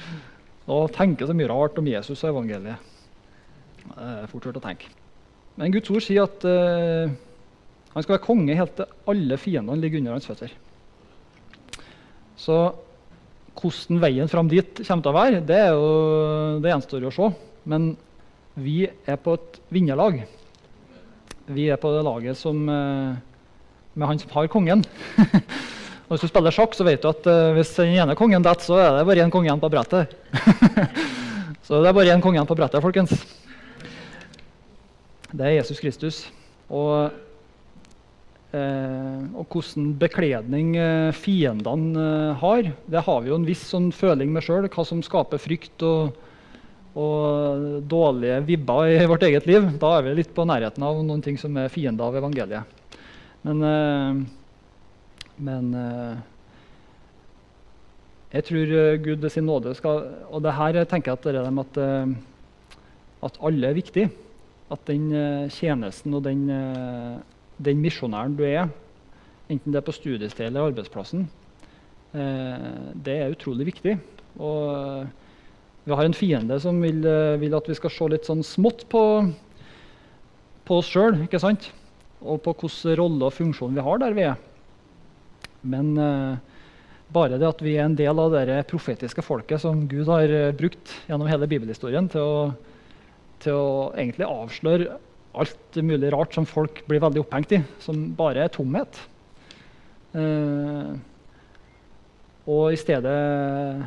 og 0.71 0.91
tenker 0.97 1.31
så 1.31 1.37
mye 1.37 1.51
rart 1.51 1.79
om 1.79 1.91
Jesus 1.91 2.25
og 2.25 2.33
evangeliet. 2.33 2.89
Det 3.91 4.11
er 4.17 4.31
fort 4.31 4.47
gjort 4.49 4.61
å 4.61 4.65
tenke. 4.65 4.91
Men 5.61 5.75
Guds 5.75 5.91
ord 5.93 6.05
sier 6.05 6.25
at 6.25 6.45
uh, 6.47 7.11
han 7.93 8.05
skal 8.05 8.15
være 8.15 8.25
konge 8.25 8.57
helt 8.57 8.77
til 8.79 9.11
alle 9.11 9.39
fiendene 9.41 9.83
ligger 9.83 10.01
under 10.03 10.17
hans 10.17 10.29
føtter. 10.31 10.53
Så 12.41 12.61
hvordan 13.61 14.01
veien 14.01 14.31
fram 14.31 14.49
dit 14.49 14.81
kommer 14.87 15.05
til 15.05 15.11
å 15.11 15.17
være, 15.17 15.43
det, 15.45 15.59
er 15.59 15.75
jo, 15.75 16.61
det 16.63 16.71
gjenstår 16.71 17.09
å 17.09 17.13
se. 17.15 17.29
Men 17.69 17.91
vi 18.59 18.85
er 18.89 19.19
på 19.21 19.35
et 19.39 19.59
vinnerlag. 19.71 20.23
Vi 21.51 21.69
er 21.71 21.79
på 21.81 21.93
det 21.95 22.05
laget 22.07 22.39
som, 22.39 22.63
eh, 22.69 23.17
med 23.95 24.09
han 24.09 24.19
som 24.19 24.31
har 24.35 24.51
kongen. 24.51 24.85
Og 26.11 26.17
hvis 26.17 26.27
du 26.27 26.31
spiller 26.33 26.51
sjakk, 26.51 26.75
så 26.75 26.83
vet 26.83 27.03
du 27.03 27.07
at 27.07 27.27
uh, 27.31 27.53
hvis 27.55 27.71
den 27.77 27.95
ene 27.95 28.17
kongen 28.19 28.43
detter, 28.43 28.67
så 28.67 28.79
er 28.83 28.97
det 28.97 29.07
bare 29.07 29.23
én 29.23 29.31
konge 29.31 29.47
igjen 29.47 29.61
på 29.63 29.69
brettet. 29.71 30.11
så 31.67 31.79
det 31.79 31.87
er 31.87 31.95
bare 31.95 32.17
én 32.17 32.23
konge 32.25 32.35
igjen 32.35 32.49
på 32.51 32.57
brettet, 32.59 32.83
folkens. 32.83 33.15
Det 35.31 35.47
er 35.47 35.55
Jesus 35.61 35.79
Kristus. 35.79 36.25
Og 36.67 37.15
Eh, 38.51 39.19
og 39.39 39.47
hvordan 39.47 39.93
bekledning 40.01 40.73
eh, 40.75 41.13
fiendene 41.15 42.03
eh, 42.03 42.41
har, 42.41 42.71
det 42.91 43.03
har 43.07 43.21
vi 43.23 43.31
jo 43.31 43.37
en 43.39 43.47
viss 43.47 43.63
sånn 43.71 43.93
føling 43.95 44.33
med 44.35 44.43
sjøl. 44.43 44.67
Hva 44.67 44.83
som 44.87 45.05
skaper 45.07 45.39
frykt 45.39 45.85
og, 45.87 46.17
og, 46.99 47.83
dårlige 47.87 48.41
vibber 48.47 48.91
i 48.91 49.07
vårt 49.07 49.23
eget 49.27 49.47
liv. 49.47 49.67
Da 49.81 49.97
er 49.97 50.07
vi 50.07 50.17
litt 50.19 50.35
på 50.35 50.47
nærheten 50.49 50.83
av 50.83 50.99
noen 51.05 51.23
ting 51.23 51.39
som 51.39 51.57
er 51.61 51.71
fiender 51.73 52.07
av 52.07 52.19
evangeliet. 52.19 52.77
Men, 53.47 53.63
eh, 53.65 54.19
men 55.41 55.71
eh, 55.75 56.17
jeg 58.35 58.49
tror 58.51 58.75
eh, 58.81 58.99
Gud 59.01 59.25
sin 59.33 59.49
nåde 59.49 59.73
skal 59.79 60.05
Og 60.31 60.43
det 60.45 60.53
her 60.55 60.83
tenker 60.85 61.13
jeg 61.13 61.19
at 61.19 61.25
det 61.29 61.41
er 61.41 61.55
med 61.55 61.79
at, 61.79 62.19
at 63.31 63.41
alle 63.41 63.71
er 63.71 63.79
viktig. 63.79 64.11
At 64.71 64.85
den 64.87 65.11
tjenesten 65.51 66.15
og 66.15 66.23
den 66.25 66.47
den 67.61 67.81
misjonæren 67.83 68.37
du 68.39 68.45
er, 68.47 68.71
enten 69.51 69.73
det 69.73 69.81
er 69.81 69.85
på 69.85 69.93
studiestedet 69.93 70.47
eller 70.47 70.71
arbeidsplassen, 70.71 71.27
det 72.15 73.17
er 73.17 73.35
utrolig 73.35 73.67
viktig. 73.69 73.99
Og 74.41 75.05
vi 75.91 75.99
har 75.99 76.07
en 76.07 76.17
fiende 76.17 76.59
som 76.63 76.79
vil, 76.83 77.03
eh, 77.07 77.39
vil, 77.41 77.57
at 77.57 77.69
vi 77.69 77.77
skal 77.79 77.93
se 77.93 78.09
litt 78.13 78.29
sånn 78.29 78.45
smått 78.47 78.87
på, 78.93 79.03
på 80.69 80.79
oss 80.79 80.91
sjøl, 80.91 81.19
og 82.21 82.39
på 82.45 82.55
hvilken 82.55 82.97
rolle 83.01 83.29
og 83.29 83.35
funksjon 83.35 83.77
vi 83.77 83.85
har 83.85 84.01
der 84.03 84.17
vi 84.17 84.27
er. 84.29 84.39
Men 85.61 85.93
uh, 86.01 86.39
bare 87.13 87.37
det 87.41 87.49
at 87.49 87.63
vi 87.65 87.75
er 87.77 87.85
en 87.89 87.97
del 87.97 88.21
av 88.23 88.33
det 88.33 88.63
profetiske 88.71 89.25
folket 89.25 89.61
som 89.61 89.83
Gud 89.91 90.09
har 90.09 90.31
brukt 90.57 90.95
gjennom 91.09 91.29
hele 91.29 91.49
bibelhistorien 91.51 92.09
til 92.13 92.25
å, 92.25 92.41
til 93.45 93.57
å 93.57 93.71
egentlig 93.93 94.29
avsløre 94.29 94.99
alt 95.41 95.81
mulig 95.85 96.11
rart 96.15 96.35
som 96.37 96.49
folk 96.49 96.83
blir 96.89 97.03
veldig 97.03 97.23
opphengt 97.25 97.55
i, 97.57 97.63
som 97.83 98.09
bare 98.17 98.47
er 98.47 98.53
tomhet. 98.55 99.01
Uh, 100.15 100.97
og 102.51 102.73
i 102.75 102.79
stedet 102.81 103.11
eh, 103.11 103.83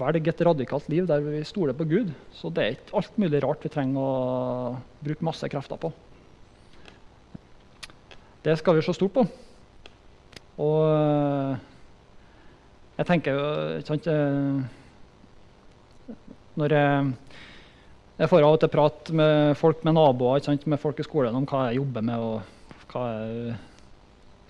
velge 0.00 0.32
et 0.32 0.42
radikalt 0.48 0.88
liv 0.92 1.06
der 1.08 1.22
vi 1.24 1.42
stoler 1.46 1.76
på 1.76 1.86
Gud. 1.88 2.12
Så 2.36 2.50
det 2.54 2.62
er 2.62 2.76
ikke 2.76 2.96
alt 3.00 3.18
mulig 3.20 3.42
rart 3.44 3.64
vi 3.64 3.72
trenger 3.72 4.00
å 4.00 4.76
bruke 5.04 5.26
masse 5.26 5.48
krefter 5.52 5.80
på. 5.80 5.92
Det 8.46 8.54
skal 8.60 8.76
vi 8.76 8.84
se 8.86 8.94
stort 8.94 9.14
på. 9.16 9.26
Og 10.62 10.80
eh, 10.88 11.56
jeg 12.96 13.08
tenker 13.10 13.36
jo 13.36 13.46
ikke 13.76 13.90
sant, 13.90 14.06
eh, 14.08 14.56
Når 16.56 16.72
jeg 16.72 17.12
jeg 18.16 18.30
får 18.32 18.46
av 18.46 18.54
og 18.54 18.60
til 18.62 18.70
prat 18.72 19.10
med 19.12 19.56
folk 19.60 19.82
med 19.84 19.92
naboer 19.98 20.46
med 20.64 20.80
folk 20.80 21.00
i 21.00 21.04
skolen 21.04 21.34
om 21.36 21.44
hva 21.44 21.66
jeg 21.68 21.82
jobber 21.82 22.04
med. 22.04 22.16
og 22.16 22.92
hva 22.92 23.02
jeg... 23.12 23.56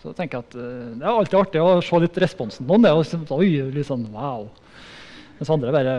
Så 0.03 0.13
jeg 0.15 0.35
at 0.39 0.53
Det 0.55 1.03
er 1.03 1.11
alltid 1.11 1.39
artig 1.41 1.63
å 1.65 1.81
se 1.83 1.99
litt 1.99 2.21
responsen 2.23 2.67
på 2.67 2.77
noen. 2.77 2.85
Det 2.85 2.93
er 2.93 3.01
liksom, 3.01 3.25
oi, 3.35 3.49
litt 3.75 3.89
sånn 3.89 4.07
wow. 4.13 4.47
Mens 5.39 5.53
andre 5.53 5.75
bare 5.75 5.97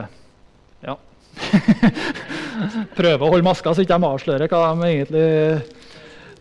ja. 0.86 0.95
prøver 2.97 3.23
å 3.23 3.32
holde 3.32 3.45
maska 3.45 3.73
så 3.73 3.86
ikke 3.86 3.97
de 3.97 4.10
avslører 4.10 4.52
hva 4.52 4.62
de 4.73 4.89
egentlig 4.89 5.28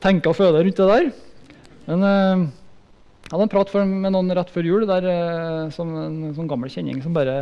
tenker 0.02 0.32
og 0.32 0.38
føler 0.38 0.64
rundt 0.64 0.80
det 0.80 0.88
der. 0.92 1.10
Men 1.86 2.06
jeg 2.06 3.34
hadde 3.34 3.44
en 3.44 3.52
prat 3.52 3.76
med 3.90 4.14
noen 4.14 4.32
rett 4.38 4.50
før 4.54 4.68
jul 4.68 4.88
der, 4.88 5.06
uh, 5.06 5.72
som 5.74 5.92
en 5.98 6.34
sånn 6.36 6.48
gammel 6.50 6.70
kjenning 6.72 7.00
som 7.04 7.14
bare 7.16 7.36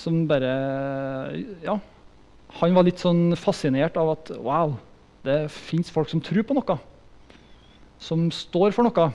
som 0.00 0.24
bare 0.28 0.50
ja, 1.62 1.76
han 2.60 2.74
var 2.76 2.86
litt 2.86 3.02
sånn 3.02 3.34
fascinert 3.38 3.96
av 4.00 4.14
at 4.14 4.32
wow, 4.42 4.76
det 5.26 5.46
fins 5.52 5.90
folk 5.92 6.10
som 6.10 6.22
tror 6.24 6.44
på 6.46 6.56
noe. 6.56 6.76
Som 8.02 8.28
står 8.34 8.74
for 8.76 8.86
noe. 8.86 9.08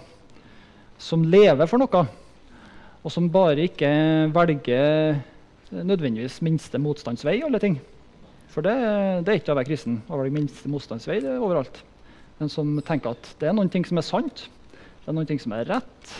Som 0.99 1.25
lever 1.27 1.69
for 1.69 1.81
noe. 1.81 2.03
Og 3.03 3.13
som 3.13 3.29
bare 3.31 3.67
ikke 3.69 3.89
velger 4.35 5.19
nødvendigvis 5.71 6.41
minste 6.43 6.81
motstandsvei 6.81 7.39
alle 7.45 7.61
ting. 7.61 7.77
For 8.49 8.65
det, 8.65 8.73
det 9.23 9.31
er 9.31 9.39
ikke 9.39 9.53
å 9.53 9.59
være 9.59 9.69
kristen 9.69 10.01
å 10.09 10.17
velge 10.19 10.35
minste 10.35 10.71
motstandsvei 10.71 11.19
det 11.23 11.35
er 11.35 11.43
overalt. 11.43 11.83
Men 12.39 12.51
som 12.51 12.73
tenker 12.85 13.13
at 13.13 13.31
det 13.39 13.49
er 13.49 13.55
noen 13.55 13.71
ting 13.71 13.85
som 13.87 13.99
er 13.99 14.07
sant, 14.07 14.47
det 15.03 15.11
er 15.11 15.15
noen 15.15 15.29
ting 15.29 15.41
som 15.41 15.53
er 15.55 15.67
rett, 15.69 16.13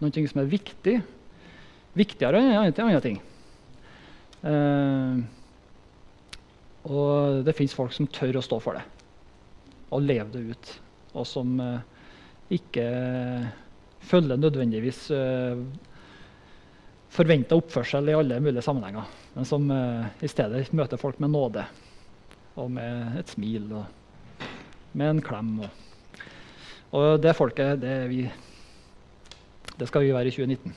noen 0.00 0.14
ting 0.14 0.26
som 0.28 0.42
er 0.42 0.50
viktig. 0.50 0.98
Viktigere 1.98 2.40
enn 2.40 2.70
andre 2.70 3.02
ting. 3.04 3.18
Uh, 4.40 5.20
og 6.88 7.42
det 7.44 7.56
fins 7.58 7.74
folk 7.76 7.92
som 7.92 8.08
tør 8.08 8.38
å 8.40 8.44
stå 8.44 8.60
for 8.62 8.78
det 8.78 8.86
og 9.90 10.04
leve 10.06 10.30
det 10.32 10.42
ut. 10.54 10.70
Og 11.18 11.26
som 11.26 11.58
uh, 11.58 11.82
ikke 12.54 12.86
følger 14.06 14.38
nødvendigvis 14.40 15.08
uh, 15.12 15.58
forventa 17.10 17.58
oppførsel 17.58 18.10
i 18.10 18.16
alle 18.16 18.40
mulige 18.42 18.62
sammenhenger, 18.64 19.08
men 19.34 19.48
som 19.48 19.70
eh, 19.74 20.10
i 20.22 20.30
stedet 20.30 20.68
møter 20.76 21.00
folk 21.00 21.18
med 21.22 21.32
nåde 21.34 21.64
og 22.60 22.70
med 22.70 23.18
et 23.20 23.30
smil 23.30 23.70
og 23.80 23.84
med 24.92 25.16
en 25.16 25.22
klem. 25.22 25.52
Og, 25.64 26.24
og 26.96 27.20
det 27.22 27.36
folket, 27.38 27.80
det, 27.82 27.96
vi, 28.10 28.24
det 29.78 29.88
skal 29.88 30.06
vi 30.06 30.14
være 30.14 30.30
i 30.30 30.34
2019. 30.34 30.74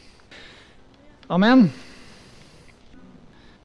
Amen. 1.34 1.68